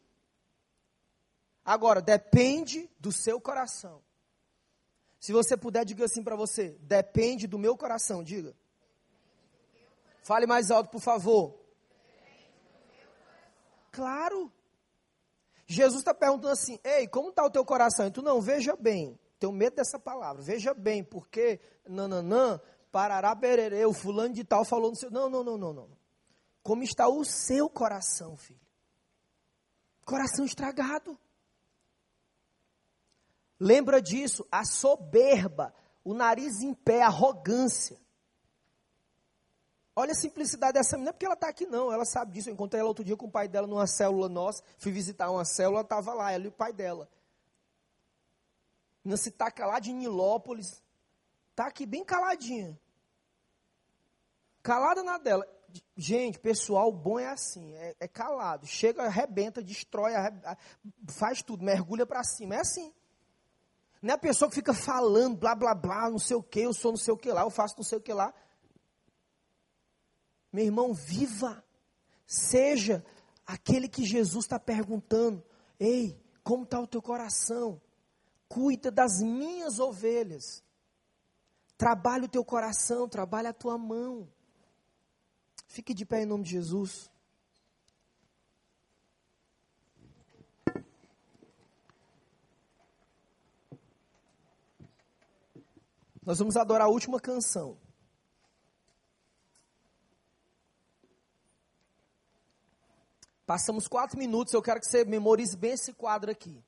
Agora, 1.64 2.02
depende 2.02 2.90
do 3.00 3.12
seu 3.12 3.40
coração. 3.42 4.02
Se 5.20 5.34
você 5.34 5.58
puder, 5.58 5.84
diga 5.84 6.06
assim 6.06 6.24
para 6.24 6.36
você: 6.36 6.78
depende 6.82 7.48
do 7.48 7.58
meu 7.58 7.76
coração, 7.76 8.24
diga. 8.24 8.56
Fale 10.24 10.46
mais 10.46 10.72
alto, 10.72 10.90
por 10.90 11.02
favor. 11.02 11.58
Claro. 13.92 14.52
Jesus 15.66 16.00
está 16.00 16.14
perguntando 16.14 16.54
assim: 16.54 16.80
Ei, 16.84 17.08
como 17.08 17.30
está 17.30 17.44
o 17.44 17.50
teu 17.50 17.66
coração? 17.66 18.08
E 18.08 18.12
tu 18.12 18.22
não, 18.22 18.40
veja 18.40 18.76
bem. 18.76 19.20
Tenho 19.40 19.52
medo 19.52 19.76
dessa 19.76 20.00
palavra. 20.00 20.42
Veja 20.42 20.74
bem, 20.74 21.04
porque 21.04 21.60
nananã, 21.88 22.60
parará 22.92 23.36
bererê, 23.36 23.86
o 23.86 23.94
fulano 23.94 24.34
de 24.34 24.44
tal 24.44 24.64
falou 24.64 24.90
no 24.92 24.96
seu. 24.96 25.12
Não, 25.12 25.30
não, 25.30 25.44
não, 25.44 25.58
não, 25.58 25.74
não. 25.74 25.97
Como 26.68 26.84
está 26.84 27.08
o 27.08 27.24
seu 27.24 27.70
coração, 27.70 28.36
filho? 28.36 28.60
Coração 30.04 30.44
estragado. 30.44 31.18
Lembra 33.58 34.02
disso, 34.02 34.46
a 34.52 34.66
soberba, 34.66 35.74
o 36.04 36.14
nariz 36.14 36.60
em 36.60 36.74
pé, 36.74 37.04
a 37.04 37.08
arrogância. 37.08 37.98
Olha 39.96 40.12
a 40.12 40.16
simplicidade 40.16 40.74
dessa 40.74 40.98
menina, 40.98 41.14
porque 41.14 41.26
ela 41.26 41.36
está 41.36 41.48
aqui 41.48 41.66
não, 41.66 41.90
ela 41.90 42.04
sabe 42.04 42.34
disso. 42.34 42.50
Eu 42.50 42.54
encontrei 42.54 42.82
ela 42.82 42.90
outro 42.90 43.06
dia 43.06 43.16
com 43.16 43.28
o 43.28 43.32
pai 43.32 43.48
dela 43.48 43.66
numa 43.66 43.88
célula 43.88 44.28
nossa, 44.28 44.62
fui 44.78 44.92
visitar 44.92 45.32
uma 45.32 45.46
célula, 45.46 45.80
estava 45.80 46.14
lá, 46.14 46.34
ela 46.34 46.44
e 46.44 46.48
o 46.50 46.52
pai 46.52 46.74
dela. 46.74 47.10
Não 49.06 49.16
se 49.16 49.32
taca 49.32 49.66
lá 49.66 49.80
de 49.80 49.94
Nilópolis, 49.94 50.84
está 51.52 51.68
aqui 51.68 51.86
bem 51.86 52.04
caladinha. 52.04 52.78
Calada 54.62 55.02
na 55.02 55.18
dela. 55.18 55.57
Gente, 55.96 56.40
pessoal 56.40 56.92
bom 56.92 57.20
é 57.20 57.28
assim, 57.28 57.74
é, 57.76 57.96
é 58.00 58.08
calado. 58.08 58.66
Chega, 58.68 59.04
arrebenta, 59.04 59.62
destrói, 59.62 60.14
arrebenta, 60.16 60.58
faz 61.10 61.42
tudo, 61.42 61.64
mergulha 61.64 62.06
para 62.06 62.24
cima. 62.24 62.56
É 62.56 62.60
assim. 62.60 62.94
Não 64.02 64.12
é 64.12 64.14
a 64.14 64.18
pessoa 64.18 64.48
que 64.50 64.56
fica 64.56 64.74
falando, 64.74 65.38
blá, 65.38 65.56
blá, 65.56 65.74
blá, 65.74 66.10
não 66.10 66.20
sei 66.20 66.38
o 66.38 66.44
que, 66.44 66.62
eu 66.62 66.74
sou 66.74 66.92
não 66.92 66.98
sei 66.98 67.14
o 67.14 67.18
que 67.18 67.32
lá, 67.32 67.42
eu 67.42 67.50
faço 67.50 67.76
não 67.78 67.84
sei 67.84 67.98
o 67.98 68.02
que 68.02 68.14
lá. 68.14 68.34
Meu 70.52 70.66
irmão, 70.66 70.94
viva. 70.94 71.64
Seja 72.26 73.04
aquele 73.46 73.88
que 73.88 74.06
Jesus 74.06 74.46
está 74.46 74.60
perguntando. 74.60 75.44
Ei, 75.80 76.20
como 76.44 76.64
está 76.64 76.80
o 76.80 76.88
teu 76.88 77.02
coração? 77.02 77.82
Cuida 78.48 78.92
das 78.92 79.22
minhas 79.22 79.80
ovelhas. 79.80 80.64
Trabalha 81.78 82.26
o 82.26 82.30
teu 82.30 82.44
coração, 82.44 83.08
trabalha 83.08 83.50
a 83.50 83.54
tua 83.54 83.78
mão. 83.78 84.28
Fique 85.68 85.94
de 85.94 86.06
pé 86.06 86.24
em 86.24 86.26
nome 86.26 86.44
de 86.44 86.52
Jesus. 86.52 87.12
Nós 96.26 96.40
vamos 96.40 96.58
adorar 96.58 96.88
a 96.88 96.90
última 96.90 97.20
canção. 97.22 97.78
Passamos 103.46 103.88
quatro 103.88 104.18
minutos, 104.20 104.54
eu 104.54 104.62
quero 104.62 104.82
que 104.82 104.88
você 104.88 105.06
memorize 105.06 105.56
bem 105.56 105.72
esse 105.72 105.94
quadro 105.94 106.30
aqui. 106.30 106.62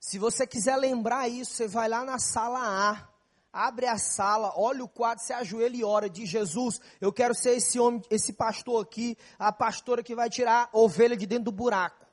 Se 0.00 0.18
você 0.18 0.46
quiser 0.46 0.76
lembrar 0.76 1.28
isso, 1.28 1.52
você 1.52 1.68
vai 1.68 1.86
lá 1.86 2.02
na 2.02 2.18
sala 2.18 2.60
A, 2.60 3.11
abre 3.52 3.86
a 3.86 3.98
sala, 3.98 4.52
olha 4.56 4.82
o 4.82 4.88
quadro, 4.88 5.22
se 5.22 5.32
ajoelha 5.32 5.76
e 5.76 5.84
ora, 5.84 6.08
diz 6.08 6.28
Jesus, 6.28 6.80
eu 7.00 7.12
quero 7.12 7.34
ser 7.34 7.56
esse 7.56 7.78
homem, 7.78 8.02
esse 8.10 8.32
pastor 8.32 8.82
aqui, 8.82 9.16
a 9.38 9.52
pastora 9.52 10.02
que 10.02 10.14
vai 10.14 10.30
tirar 10.30 10.70
a 10.72 10.78
ovelha 10.78 11.16
de 11.16 11.26
dentro 11.26 11.44
do 11.44 11.52
buraco. 11.52 12.06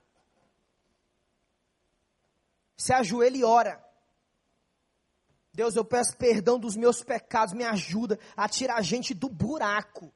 Se 2.76 2.94
ajoelha 2.94 3.38
e 3.38 3.44
ora. 3.44 3.86
Deus, 5.54 5.76
eu 5.76 5.84
peço 5.84 6.16
perdão 6.18 6.60
dos 6.60 6.76
meus 6.76 7.04
pecados, 7.04 7.54
me 7.54 7.64
ajuda 7.64 8.20
a 8.36 8.48
tirar 8.48 8.78
a 8.78 8.82
gente 8.82 9.14
do 9.14 9.30
buraco. 9.30 10.14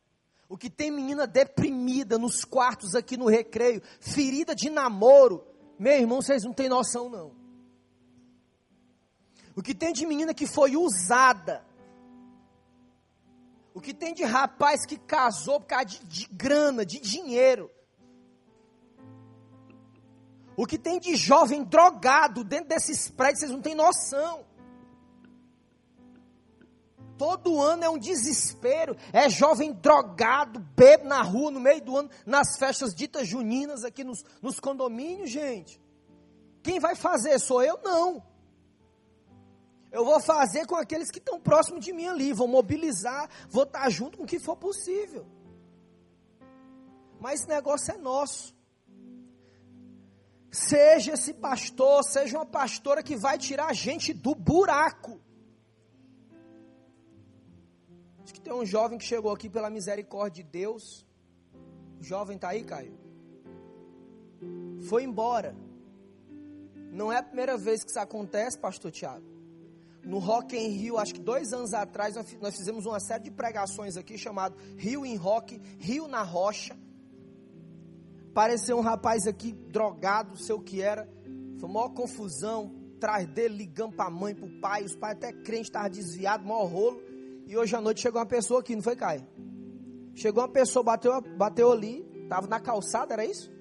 O 0.48 0.58
que 0.58 0.70
tem 0.70 0.92
menina 0.92 1.26
deprimida 1.26 2.18
nos 2.18 2.46
quartos 2.46 2.96
aqui 2.96 3.18
no 3.18 3.28
recreio, 3.28 3.82
ferida 4.00 4.54
de 4.54 4.70
namoro. 4.70 5.46
Meu 5.80 5.94
irmão, 5.94 6.22
vocês 6.22 6.44
não 6.44 6.54
têm 6.54 6.70
noção 6.70 7.10
não. 7.10 7.43
O 9.56 9.62
que 9.62 9.76
tem 9.76 9.94
de 9.94 10.06
menina 10.06 10.34
que 10.34 10.48
foi 10.48 10.76
usada. 10.76 11.64
O 13.74 13.82
que 13.82 13.94
tem 13.94 14.14
de 14.14 14.24
rapaz 14.24 14.86
que 14.86 14.98
casou 14.98 15.60
por 15.60 15.68
causa 15.68 15.86
de, 15.86 16.04
de 16.06 16.28
grana, 16.28 16.86
de 16.86 17.00
dinheiro. 17.00 17.70
O 20.56 20.66
que 20.66 20.78
tem 20.78 21.00
de 21.00 21.16
jovem 21.16 21.64
drogado 21.64 22.44
dentro 22.44 22.70
desses 22.70 23.10
prédios, 23.10 23.40
vocês 23.40 23.52
não 23.52 23.62
têm 23.62 23.74
noção. 23.74 24.46
Todo 27.18 27.62
ano 27.62 27.84
é 27.84 27.90
um 27.90 27.98
desespero. 27.98 28.96
É 29.12 29.30
jovem 29.30 29.72
drogado, 29.72 30.60
bebe 30.60 31.06
na 31.06 31.22
rua, 31.22 31.52
no 31.52 31.60
meio 31.60 31.82
do 31.82 31.98
ano, 31.98 32.10
nas 32.26 32.58
festas 32.58 32.94
ditas 32.94 33.28
juninas 33.28 33.84
aqui 33.84 34.04
nos, 34.04 34.24
nos 34.42 34.60
condomínios, 34.60 35.30
gente. 35.30 35.82
Quem 36.62 36.80
vai 36.80 36.96
fazer? 36.96 37.40
Sou 37.40 37.64
eu? 37.64 37.80
Não. 37.84 38.33
Eu 39.94 40.04
vou 40.04 40.20
fazer 40.20 40.66
com 40.66 40.76
aqueles 40.76 41.12
que 41.12 41.20
estão 41.20 41.40
próximos 41.40 41.86
de 41.86 41.94
mim 41.94 42.08
ali. 42.08 42.34
Vou 42.34 42.48
mobilizar, 42.48 43.30
vou 43.50 43.64
estar 43.64 43.88
junto 43.90 44.18
com 44.18 44.24
o 44.24 44.32
que 44.32 44.40
for 44.40 44.58
possível. 44.58 45.26
Mas 47.20 47.42
esse 47.42 47.48
negócio 47.48 47.94
é 47.94 47.98
nosso. 47.98 48.56
Seja 50.52 51.14
esse 51.14 51.34
pastor, 51.34 52.04
seja 52.04 52.38
uma 52.38 52.46
pastora 52.46 53.02
que 53.02 53.16
vai 53.16 53.38
tirar 53.38 53.68
a 53.68 53.74
gente 53.74 54.14
do 54.14 54.34
buraco. 54.34 55.22
Diz 58.24 58.32
que 58.34 58.42
tem 58.42 58.54
um 58.54 58.66
jovem 58.66 58.98
que 58.98 59.06
chegou 59.06 59.32
aqui 59.32 59.50
pela 59.50 59.70
misericórdia 59.70 60.44
de 60.44 60.50
Deus. 60.50 61.06
O 62.00 62.04
jovem 62.04 62.36
está 62.36 62.50
aí, 62.50 62.64
Caio? 62.64 63.04
foi 64.84 65.04
embora. 65.04 65.56
Não 66.92 67.12
é 67.12 67.18
a 67.18 67.24
primeira 67.24 67.58
vez 67.58 67.84
que 67.84 67.90
isso 67.90 68.00
acontece, 68.00 68.60
pastor 68.60 68.92
Tiago. 68.92 69.33
No 70.04 70.20
Rock 70.20 70.56
em 70.56 70.70
Rio, 70.70 70.98
acho 70.98 71.14
que 71.14 71.22
dois 71.22 71.54
anos 71.54 71.74
atrás, 71.74 72.16
nós 72.42 72.58
fizemos 72.58 72.86
uma 72.86 73.00
série 73.00 73.24
de 73.24 73.32
pregações 73.32 73.96
aqui 73.96 74.18
chamado 74.18 74.56
Rio 74.78 75.06
em 75.06 75.16
Rock, 75.16 75.62
Rio 75.80 76.08
na 76.08 76.24
Rocha. 76.24 76.78
Apareceu 78.32 78.78
um 78.78 78.82
rapaz 78.82 79.26
aqui 79.28 79.52
drogado, 79.52 80.38
sei 80.38 80.56
o 80.56 80.60
que 80.60 80.82
era. 80.82 81.08
Foi 81.60 81.70
maior 81.70 81.90
confusão. 81.90 82.82
Atrás 82.98 83.28
dele, 83.28 83.58
ligando 83.58 83.96
para 83.96 84.06
a 84.06 84.10
mãe, 84.10 84.34
para 84.34 84.46
o 84.46 84.60
pai. 84.62 84.84
Os 84.84 84.96
pais 84.96 85.18
até 85.18 85.34
crentes 85.34 85.68
estavam 85.68 85.90
desviados, 85.90 86.46
maior 86.46 86.66
rolo. 86.66 87.02
E 87.46 87.58
hoje 87.58 87.76
à 87.76 87.82
noite 87.82 88.02
chegou 88.02 88.20
uma 88.20 88.26
pessoa 88.26 88.62
aqui, 88.62 88.76
não 88.76 88.82
foi, 88.82 88.96
Caio? 88.96 89.28
Chegou 90.16 90.42
uma 90.42 90.50
pessoa, 90.50 90.84
bateu, 90.84 91.22
bateu 91.38 91.72
ali. 91.72 92.06
Estava 92.24 92.48
na 92.48 92.60
calçada, 92.60 93.14
era 93.14 93.26
isso? 93.26 93.52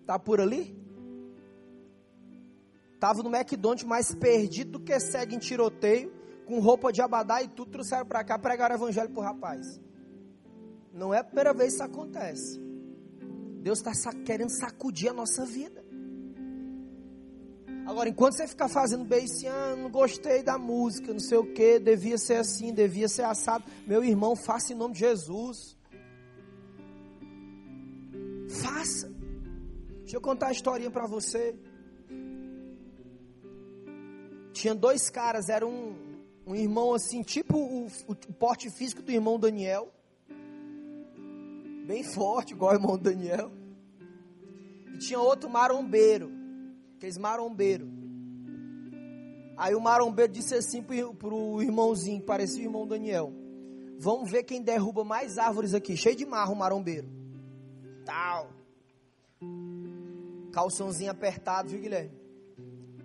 Estava 0.00 0.18
por 0.18 0.40
ali? 0.40 0.76
Estava 3.04 3.22
no 3.22 3.28
McDonald's 3.28 3.84
mais 3.84 4.14
perdido 4.14 4.78
do 4.78 4.80
que 4.80 4.98
segue 4.98 5.36
em 5.36 5.38
tiroteio, 5.38 6.10
com 6.46 6.58
roupa 6.58 6.90
de 6.90 7.02
abadá 7.02 7.42
e 7.42 7.48
tudo, 7.48 7.70
trouxeram 7.70 8.06
para 8.06 8.24
cá, 8.24 8.38
pregaram 8.38 8.76
o 8.76 8.78
evangelho 8.78 9.10
para 9.10 9.20
o 9.20 9.22
rapaz. 9.22 9.78
Não 10.90 11.12
é 11.12 11.18
a 11.18 11.24
primeira 11.24 11.52
vez 11.52 11.72
que 11.72 11.74
isso 11.74 11.82
acontece. 11.82 12.58
Deus 13.60 13.80
está 13.80 13.92
querendo 14.24 14.48
sacudir 14.48 15.10
a 15.10 15.12
nossa 15.12 15.44
vida. 15.44 15.84
Agora, 17.84 18.08
enquanto 18.08 18.38
você 18.38 18.48
ficar 18.48 18.70
fazendo 18.70 19.04
bem 19.04 19.24
assim, 19.24 19.48
ah, 19.48 19.76
não 19.76 19.90
gostei 19.90 20.42
da 20.42 20.56
música, 20.56 21.12
não 21.12 21.20
sei 21.20 21.36
o 21.36 21.52
que, 21.52 21.78
devia 21.78 22.16
ser 22.16 22.36
assim, 22.36 22.72
devia 22.72 23.06
ser 23.06 23.24
assado. 23.24 23.66
Meu 23.86 24.02
irmão, 24.02 24.34
faça 24.34 24.72
em 24.72 24.76
nome 24.76 24.94
de 24.94 25.00
Jesus. 25.00 25.76
Faça. 28.48 29.12
Deixa 30.00 30.16
eu 30.16 30.22
contar 30.22 30.46
a 30.46 30.52
historinha 30.52 30.90
para 30.90 31.06
você. 31.06 31.54
Tinha 34.54 34.74
dois 34.74 35.10
caras, 35.10 35.50
era 35.50 35.66
um, 35.66 35.94
um 36.46 36.54
irmão 36.54 36.94
assim, 36.94 37.22
tipo 37.22 37.58
o, 37.58 37.86
o 38.08 38.14
porte 38.14 38.70
físico 38.70 39.02
do 39.02 39.12
irmão 39.12 39.38
Daniel 39.38 39.92
bem 41.84 42.02
forte, 42.02 42.54
igual 42.54 42.72
o 42.72 42.74
irmão 42.74 42.98
Daniel. 42.98 43.52
E 44.94 44.98
tinha 44.98 45.20
outro 45.20 45.48
marombeiro, 45.48 46.30
aqueles 46.96 47.18
marombeiro. 47.18 47.88
Aí 49.56 49.74
o 49.74 49.80
marombeiro 49.80 50.32
disse 50.32 50.54
assim 50.54 50.82
para 50.82 51.28
o 51.28 51.62
irmãozinho, 51.62 52.20
que 52.20 52.26
parecia 52.26 52.62
o 52.62 52.64
irmão 52.64 52.86
Daniel: 52.86 53.32
Vamos 53.98 54.30
ver 54.30 54.42
quem 54.42 54.62
derruba 54.62 55.04
mais 55.04 55.38
árvores 55.38 55.74
aqui. 55.74 55.96
Cheio 55.96 56.16
de 56.16 56.26
marro 56.26 56.54
o 56.54 56.56
marombeiro. 56.56 57.08
Tal. 58.04 58.50
Calçãozinho 60.52 61.10
apertado, 61.10 61.68
viu, 61.68 61.80
Guilherme? 61.80 62.23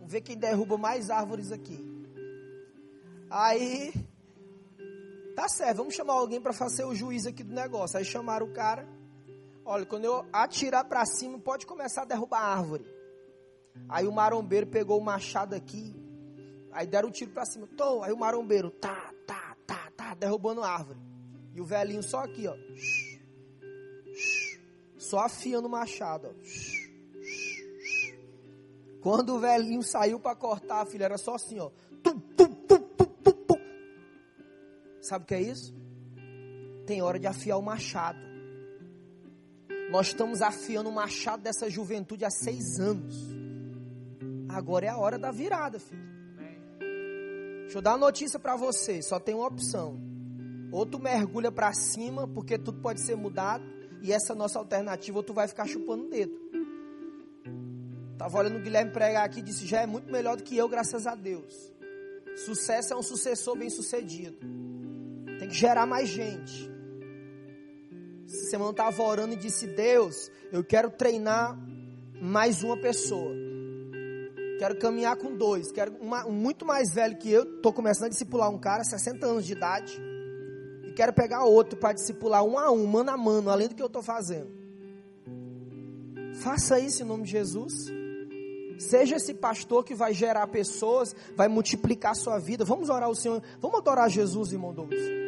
Ver 0.09 0.21
quem 0.21 0.35
derruba 0.35 0.75
mais 0.75 1.11
árvores 1.11 1.51
aqui. 1.51 1.79
Aí 3.29 3.93
Tá 5.35 5.47
certo, 5.47 5.77
vamos 5.77 5.93
chamar 5.93 6.15
alguém 6.15 6.41
para 6.41 6.51
fazer 6.51 6.83
o 6.83 6.93
juiz 6.93 7.25
aqui 7.27 7.43
do 7.43 7.53
negócio. 7.53 7.97
Aí 7.97 8.03
chamaram 8.03 8.47
o 8.47 8.51
cara. 8.51 8.85
Olha, 9.63 9.85
quando 9.85 10.03
eu 10.03 10.25
atirar 10.33 10.83
para 10.83 11.05
cima, 11.05 11.39
pode 11.39 11.65
começar 11.65 12.01
a 12.01 12.05
derrubar 12.05 12.41
a 12.41 12.57
árvore. 12.57 12.85
Aí 13.87 14.07
o 14.07 14.11
marombeiro 14.11 14.65
pegou 14.67 14.99
o 14.99 15.03
machado 15.03 15.55
aqui. 15.55 15.95
Aí 16.71 16.87
deram 16.87 17.07
o 17.07 17.09
um 17.09 17.13
tiro 17.13 17.31
para 17.31 17.45
cima. 17.45 17.67
Tô, 17.67 18.03
aí 18.03 18.11
o 18.11 18.17
marombeiro, 18.17 18.71
tá, 18.71 19.13
tá, 19.27 19.55
tá, 19.65 19.91
tá, 19.95 20.13
derrubando 20.15 20.61
a 20.61 20.69
árvore. 20.69 20.99
E 21.53 21.61
o 21.61 21.65
velhinho 21.65 22.03
só 22.03 22.23
aqui, 22.23 22.47
ó. 22.47 22.55
Só 24.97 25.19
afiando 25.19 25.67
o 25.67 25.71
machado, 25.71 26.27
ó. 26.27 26.78
Quando 29.01 29.35
o 29.35 29.39
velhinho 29.39 29.81
saiu 29.83 30.19
para 30.19 30.35
cortar, 30.35 30.85
filho, 30.85 31.03
era 31.03 31.17
só 31.17 31.35
assim, 31.35 31.59
ó. 31.59 31.69
Tum, 32.03 32.19
tum, 32.19 32.49
Sabe 35.09 35.23
o 35.23 35.27
que 35.27 35.33
é 35.33 35.41
isso? 35.41 35.73
Tem 36.85 37.01
hora 37.01 37.17
de 37.17 37.25
afiar 37.25 37.57
o 37.57 37.63
machado. 37.63 38.19
Nós 39.89 40.07
estamos 40.07 40.39
afiando 40.41 40.87
o 40.87 40.93
machado 40.93 41.41
dessa 41.41 41.67
juventude 41.67 42.23
há 42.23 42.29
seis 42.29 42.79
anos. 42.79 43.15
Agora 44.47 44.85
é 44.85 44.89
a 44.89 44.97
hora 44.97 45.17
da 45.17 45.31
virada, 45.31 45.79
filho. 45.79 46.07
Deixa 47.61 47.79
eu 47.79 47.81
dar 47.81 47.93
uma 47.93 48.05
notícia 48.05 48.37
para 48.39 48.55
você. 48.55 49.01
Só 49.01 49.19
tem 49.19 49.33
uma 49.33 49.47
opção. 49.47 49.99
Ou 50.71 50.85
tu 50.85 50.99
mergulha 50.99 51.51
para 51.51 51.73
cima, 51.73 52.27
porque 52.27 52.59
tudo 52.59 52.79
pode 52.79 53.01
ser 53.01 53.15
mudado. 53.15 53.63
E 54.03 54.13
essa 54.13 54.35
nossa 54.35 54.59
alternativa, 54.59 55.17
ou 55.17 55.23
tu 55.23 55.33
vai 55.33 55.47
ficar 55.47 55.65
chupando 55.65 56.05
o 56.05 56.09
dedo. 56.09 56.48
Estava 58.19 58.37
olhando 58.37 58.57
o 58.57 58.59
Guilherme 58.59 58.91
pregar 58.91 59.23
aqui 59.23 59.39
e 59.39 59.41
disse: 59.41 59.65
já 59.65 59.81
é 59.81 59.85
muito 59.85 60.11
melhor 60.11 60.35
do 60.35 60.43
que 60.43 60.57
eu, 60.57 60.67
graças 60.67 61.07
a 61.07 61.15
Deus. 61.15 61.71
Sucesso 62.35 62.93
é 62.93 62.97
um 62.97 63.01
sucessor 63.01 63.57
bem 63.57 63.69
sucedido. 63.69 64.37
Tem 65.39 65.47
que 65.47 65.55
gerar 65.55 65.85
mais 65.85 66.09
gente. 66.09 66.69
Essa 68.27 68.49
semana 68.49 68.67
eu 68.67 68.71
estava 68.71 69.01
orando 69.03 69.35
e 69.35 69.37
disse: 69.37 69.65
Deus, 69.67 70.29
eu 70.51 70.61
quero 70.65 70.91
treinar 70.91 71.57
mais 72.21 72.61
uma 72.61 72.75
pessoa. 72.75 73.33
Quero 74.59 74.77
caminhar 74.77 75.15
com 75.15 75.37
dois. 75.37 75.71
Quero 75.71 75.95
uma, 76.01 76.27
um 76.27 76.33
muito 76.33 76.65
mais 76.65 76.93
velho 76.93 77.15
que 77.15 77.31
eu. 77.31 77.43
Estou 77.43 77.71
começando 77.71 78.07
a 78.07 78.09
discipular 78.09 78.49
um 78.49 78.59
cara, 78.59 78.83
60 78.83 79.25
anos 79.25 79.45
de 79.45 79.53
idade. 79.53 79.97
E 80.83 80.91
quero 80.91 81.13
pegar 81.13 81.45
outro 81.45 81.79
para 81.79 81.93
discipular 81.93 82.43
um 82.43 82.59
a 82.59 82.69
um, 82.69 82.85
mano 82.85 83.11
a 83.11 83.17
mano, 83.17 83.49
além 83.49 83.69
do 83.69 83.75
que 83.75 83.81
eu 83.81 83.87
estou 83.87 84.03
fazendo. 84.03 84.51
Faça 86.41 86.77
isso 86.81 87.01
em 87.01 87.05
nome 87.05 87.23
de 87.23 87.31
Jesus. 87.31 87.97
Seja 88.79 89.17
esse 89.17 89.33
pastor 89.33 89.83
que 89.83 89.93
vai 89.93 90.13
gerar 90.13 90.47
pessoas, 90.47 91.15
vai 91.35 91.47
multiplicar 91.47 92.13
a 92.13 92.15
sua 92.15 92.39
vida. 92.39 92.65
Vamos 92.65 92.89
orar 92.89 93.09
o 93.09 93.15
Senhor. 93.15 93.43
Vamos 93.61 93.77
adorar 93.77 94.09
Jesus, 94.09 94.51
irmão 94.51 94.73
Douglas. 94.73 95.19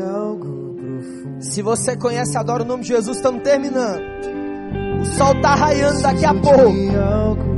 algo 0.00 0.74
profundo. 0.74 1.42
Se 1.42 1.62
você 1.62 1.96
conhece, 1.96 2.36
adora 2.36 2.62
o 2.62 2.66
nome 2.66 2.82
de 2.82 2.88
Jesus, 2.88 3.16
estamos 3.16 3.42
terminando. 3.42 4.02
O 5.00 5.04
sol 5.16 5.34
está 5.34 5.54
raiando 5.54 6.02
daqui 6.02 6.24
a 6.24 6.34
pouco. 6.34 7.49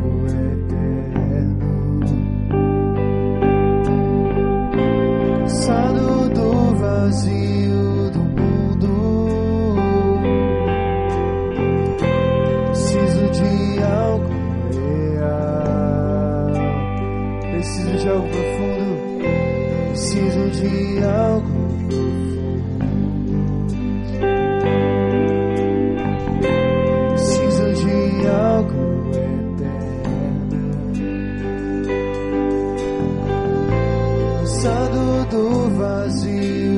do 35.26 35.68
vazio. 35.70 36.71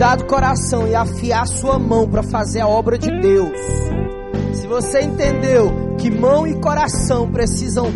Cuidar 0.00 0.16
do 0.16 0.24
coração 0.24 0.88
e 0.88 0.94
afiar 0.94 1.46
sua 1.46 1.78
mão 1.78 2.08
para 2.08 2.22
fazer 2.22 2.60
a 2.60 2.66
obra 2.66 2.96
de 2.96 3.10
Deus. 3.20 3.52
Se 4.54 4.66
você 4.66 5.02
entendeu 5.02 5.94
que 5.98 6.10
mão 6.10 6.46
e 6.46 6.58
coração 6.58 7.30
precisam 7.30 7.92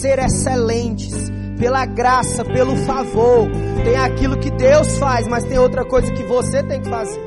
ser 0.00 0.18
excelentes 0.18 1.12
pela 1.58 1.84
graça, 1.84 2.42
pelo 2.42 2.74
favor. 2.86 3.50
Tem 3.84 3.96
aquilo 3.96 4.38
que 4.38 4.50
Deus 4.50 4.96
faz, 4.96 5.28
mas 5.28 5.44
tem 5.44 5.58
outra 5.58 5.84
coisa 5.84 6.10
que 6.10 6.22
você 6.22 6.62
tem 6.62 6.80
que 6.80 6.88
fazer. 6.88 7.20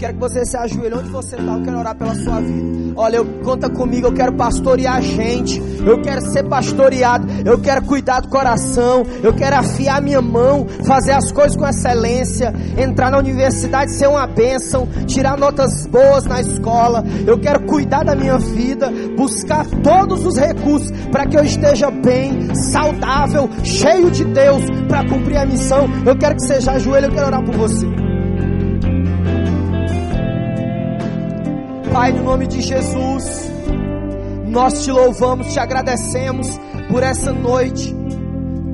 Quero 0.00 0.14
que 0.14 0.20
você 0.20 0.46
se 0.46 0.56
ajoelhe 0.56 0.94
onde 0.94 1.10
você 1.10 1.36
está. 1.36 1.52
Eu 1.52 1.62
quero 1.62 1.78
orar 1.78 1.94
pela 1.94 2.14
sua 2.14 2.40
vida. 2.40 2.94
Olha, 2.96 3.16
eu, 3.16 3.26
conta 3.44 3.68
comigo. 3.68 4.06
Eu 4.06 4.14
quero 4.14 4.32
pastorear 4.32 5.02
gente. 5.02 5.62
Eu 5.84 6.00
quero 6.00 6.22
ser 6.32 6.42
pastoreado. 6.44 7.28
Eu 7.44 7.60
quero 7.60 7.84
cuidar 7.84 8.20
do 8.20 8.28
coração. 8.28 9.04
Eu 9.22 9.34
quero 9.34 9.56
afiar 9.56 10.00
minha 10.00 10.22
mão. 10.22 10.66
Fazer 10.86 11.12
as 11.12 11.30
coisas 11.30 11.54
com 11.54 11.68
excelência. 11.68 12.50
Entrar 12.78 13.10
na 13.10 13.18
universidade, 13.18 13.92
ser 13.92 14.08
uma 14.08 14.26
bênção. 14.26 14.88
Tirar 15.06 15.36
notas 15.36 15.86
boas 15.86 16.24
na 16.24 16.40
escola. 16.40 17.04
Eu 17.26 17.38
quero 17.38 17.66
cuidar 17.66 18.02
da 18.02 18.16
minha 18.16 18.38
vida. 18.38 18.90
Buscar 19.18 19.66
todos 19.82 20.24
os 20.24 20.38
recursos 20.38 20.90
para 21.12 21.26
que 21.26 21.36
eu 21.36 21.44
esteja 21.44 21.90
bem, 21.90 22.54
saudável, 22.54 23.50
cheio 23.62 24.10
de 24.10 24.24
Deus 24.24 24.62
para 24.88 25.06
cumprir 25.06 25.36
a 25.36 25.44
missão. 25.44 25.86
Eu 26.06 26.16
quero 26.16 26.36
que 26.36 26.46
seja 26.46 26.72
ajoelhe. 26.72 27.08
Eu 27.08 27.12
quero 27.12 27.26
orar 27.26 27.44
por 27.44 27.54
você. 27.54 28.09
Pai, 31.92 32.12
no 32.12 32.22
nome 32.22 32.46
de 32.46 32.60
Jesus, 32.60 33.50
nós 34.46 34.84
te 34.84 34.92
louvamos, 34.92 35.52
te 35.52 35.58
agradecemos 35.58 36.46
por 36.88 37.02
essa 37.02 37.32
noite. 37.32 37.94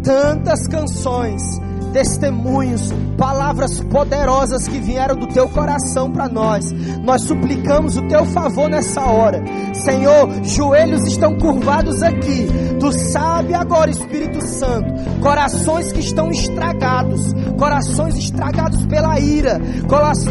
Tantas 0.03 0.69
canções, 0.69 1.43
testemunhos, 1.87 2.93
palavras 3.17 3.81
poderosas 3.81 4.69
que 4.69 4.79
vieram 4.79 5.17
do 5.17 5.27
teu 5.29 5.49
coração 5.49 6.11
para 6.11 6.29
nós. 6.29 6.73
Nós 7.03 7.23
suplicamos 7.23 7.97
o 7.97 8.03
teu 8.09 8.25
favor 8.27 8.69
nessa 8.69 9.03
hora. 9.03 9.43
Senhor, 9.73 10.29
joelhos 10.43 11.07
estão 11.07 11.37
curvados 11.39 12.03
aqui. 12.03 12.47
Tu 12.79 12.93
sabe 12.93 13.55
agora, 13.55 13.91
Espírito 13.91 14.45
Santo, 14.47 14.93
corações 15.21 15.93
que 15.93 16.01
estão 16.01 16.31
estragados, 16.31 17.33
corações 17.59 18.17
estragados 18.17 18.85
pela 18.87 19.19
ira, 19.19 19.61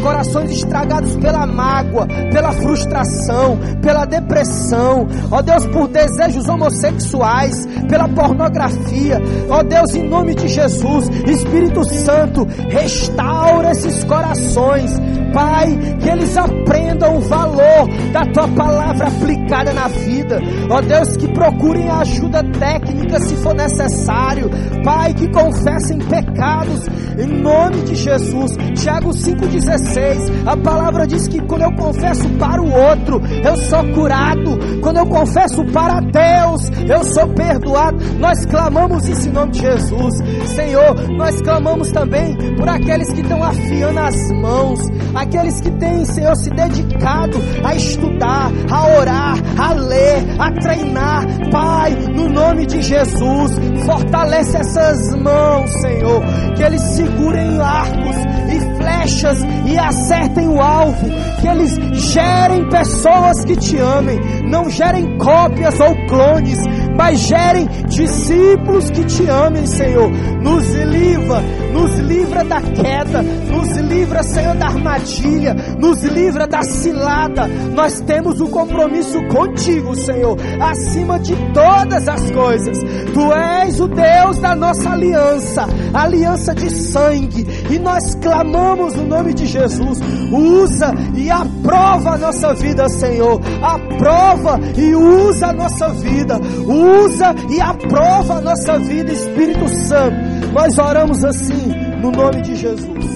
corações 0.00 0.50
estragados 0.52 1.16
pela 1.16 1.46
mágoa, 1.46 2.06
pela 2.30 2.52
frustração, 2.52 3.58
pela 3.82 4.04
depressão. 4.04 5.08
Ó 5.30 5.42
Deus, 5.42 5.66
por 5.66 5.88
desejos 5.88 6.48
homossexuais, 6.48 7.66
pela 7.88 8.08
pornografia. 8.08 9.20
Ó 9.48 9.62
Deus, 9.62 9.94
em 9.94 10.08
nome 10.08 10.34
de 10.34 10.48
Jesus, 10.48 11.08
Espírito 11.26 11.45
Santo, 11.84 12.44
restaura 12.68 13.72
esses 13.72 14.04
corações. 14.04 14.92
Pai, 15.32 15.76
que 16.00 16.08
eles 16.08 16.36
aprendam 16.36 17.16
o 17.16 17.20
valor 17.20 17.88
da 18.12 18.24
tua 18.26 18.48
palavra 18.48 19.08
aplicada 19.08 19.72
na 19.72 19.88
vida. 19.88 20.40
Ó 20.70 20.80
Deus, 20.80 21.16
que 21.16 21.28
procurem 21.28 21.88
ajuda 21.88 22.42
técnica 22.58 23.20
se 23.20 23.36
for 23.36 23.54
necessário. 23.54 24.50
Pai, 24.84 25.14
que 25.14 25.28
confessem 25.28 25.98
pecados 25.98 26.86
em 27.18 27.26
nome 27.26 27.82
de 27.82 27.94
Jesus. 27.94 28.56
Tiago 28.74 29.10
5,16. 29.10 30.46
A 30.46 30.56
palavra 30.56 31.06
diz 31.06 31.26
que 31.26 31.40
quando 31.40 31.62
eu 31.62 31.72
confesso 31.72 32.28
para 32.38 32.62
o 32.62 32.70
outro, 32.70 33.20
eu 33.44 33.56
sou 33.56 33.84
curado. 33.92 34.58
Quando 34.80 34.98
eu 34.98 35.06
confesso 35.06 35.64
para 35.66 36.00
Deus, 36.00 36.70
eu 36.88 37.04
sou 37.04 37.26
perdoado. 37.28 37.98
Nós 38.18 38.44
clamamos 38.46 39.08
isso 39.08 39.28
em 39.28 39.32
nome 39.32 39.52
de 39.52 39.60
Jesus. 39.60 40.14
Senhor, 40.54 41.08
nós 41.16 41.40
clamamos 41.40 41.90
também 41.90 42.36
por 42.56 42.68
aqueles 42.68 43.12
que 43.12 43.20
estão 43.20 43.42
afiando 43.42 43.98
as 43.98 44.32
mãos 44.32 44.80
aqueles 45.16 45.60
que 45.60 45.70
têm, 45.72 46.04
Senhor, 46.04 46.36
se 46.36 46.50
dedicado 46.50 47.38
a 47.64 47.74
estudar, 47.74 48.50
a 48.70 48.98
orar, 48.98 49.36
a 49.58 49.72
ler, 49.72 50.24
a 50.38 50.52
treinar. 50.52 51.24
Pai, 51.50 51.92
no 52.14 52.28
nome 52.28 52.66
de 52.66 52.82
Jesus, 52.82 53.52
fortalece 53.84 54.56
essas 54.56 55.16
mãos, 55.16 55.70
Senhor, 55.80 56.22
que 56.54 56.62
eles 56.62 56.82
segurem 56.82 57.58
arcos 57.60 58.16
e 58.52 58.76
flechas 58.76 59.42
e 59.66 59.78
acertem 59.78 60.48
o 60.48 60.60
alvo, 60.60 61.06
que 61.40 61.48
eles 61.48 61.76
gerem 61.92 62.68
pessoas 62.68 63.44
que 63.44 63.56
te 63.56 63.78
amem, 63.78 64.18
não 64.48 64.68
gerem 64.68 65.16
cópias 65.18 65.78
ou 65.80 65.94
clones, 66.06 66.58
mas 66.96 67.20
gerem 67.20 67.66
discípulos 67.88 68.90
que 68.90 69.04
te 69.04 69.28
amem, 69.28 69.66
Senhor. 69.66 70.10
Nos 70.10 70.72
livra, 70.74 71.42
nos 71.72 71.98
livra 71.98 72.44
da 72.44 72.60
queda, 72.60 73.22
nos 73.22 73.76
livra, 73.76 74.22
Senhor, 74.22 74.54
da 74.56 74.66
armadilha, 74.66 75.54
nos 75.78 76.02
livra 76.02 76.46
da 76.46 76.62
cilada. 76.62 77.46
Nós 77.74 78.00
temos 78.00 78.40
um 78.40 78.46
compromisso 78.48 79.18
contigo, 79.28 79.94
Senhor, 79.94 80.36
acima 80.60 81.18
de 81.18 81.34
todas 81.52 82.08
as 82.08 82.30
coisas. 82.30 82.78
Tu 83.12 83.32
és 83.32 83.80
o 83.80 83.88
Deus 83.88 84.38
da 84.38 84.54
nossa 84.54 84.90
aliança, 84.90 85.66
aliança 85.92 86.54
de 86.54 86.70
sangue, 86.70 87.46
e 87.70 87.78
nós 87.78 88.14
clamamos 88.16 88.94
no 88.94 89.06
nome 89.06 89.34
de 89.34 89.46
Jesus. 89.46 90.00
Usa 90.32 90.94
e 91.14 91.30
aprova 91.30 92.14
a 92.14 92.18
nossa 92.18 92.54
vida, 92.54 92.88
Senhor. 92.88 93.40
Aprova 93.62 94.58
e 94.76 94.94
usa 94.94 95.48
a 95.48 95.52
nossa 95.52 95.88
vida. 95.90 96.40
Usa 96.86 97.34
e 97.50 97.60
aprova 97.60 98.34
a 98.34 98.40
nossa 98.40 98.78
vida, 98.78 99.12
Espírito 99.12 99.68
Santo. 99.88 100.16
Nós 100.52 100.78
oramos 100.78 101.24
assim 101.24 101.66
no 102.00 102.12
nome 102.12 102.42
de 102.42 102.54
Jesus. 102.54 103.15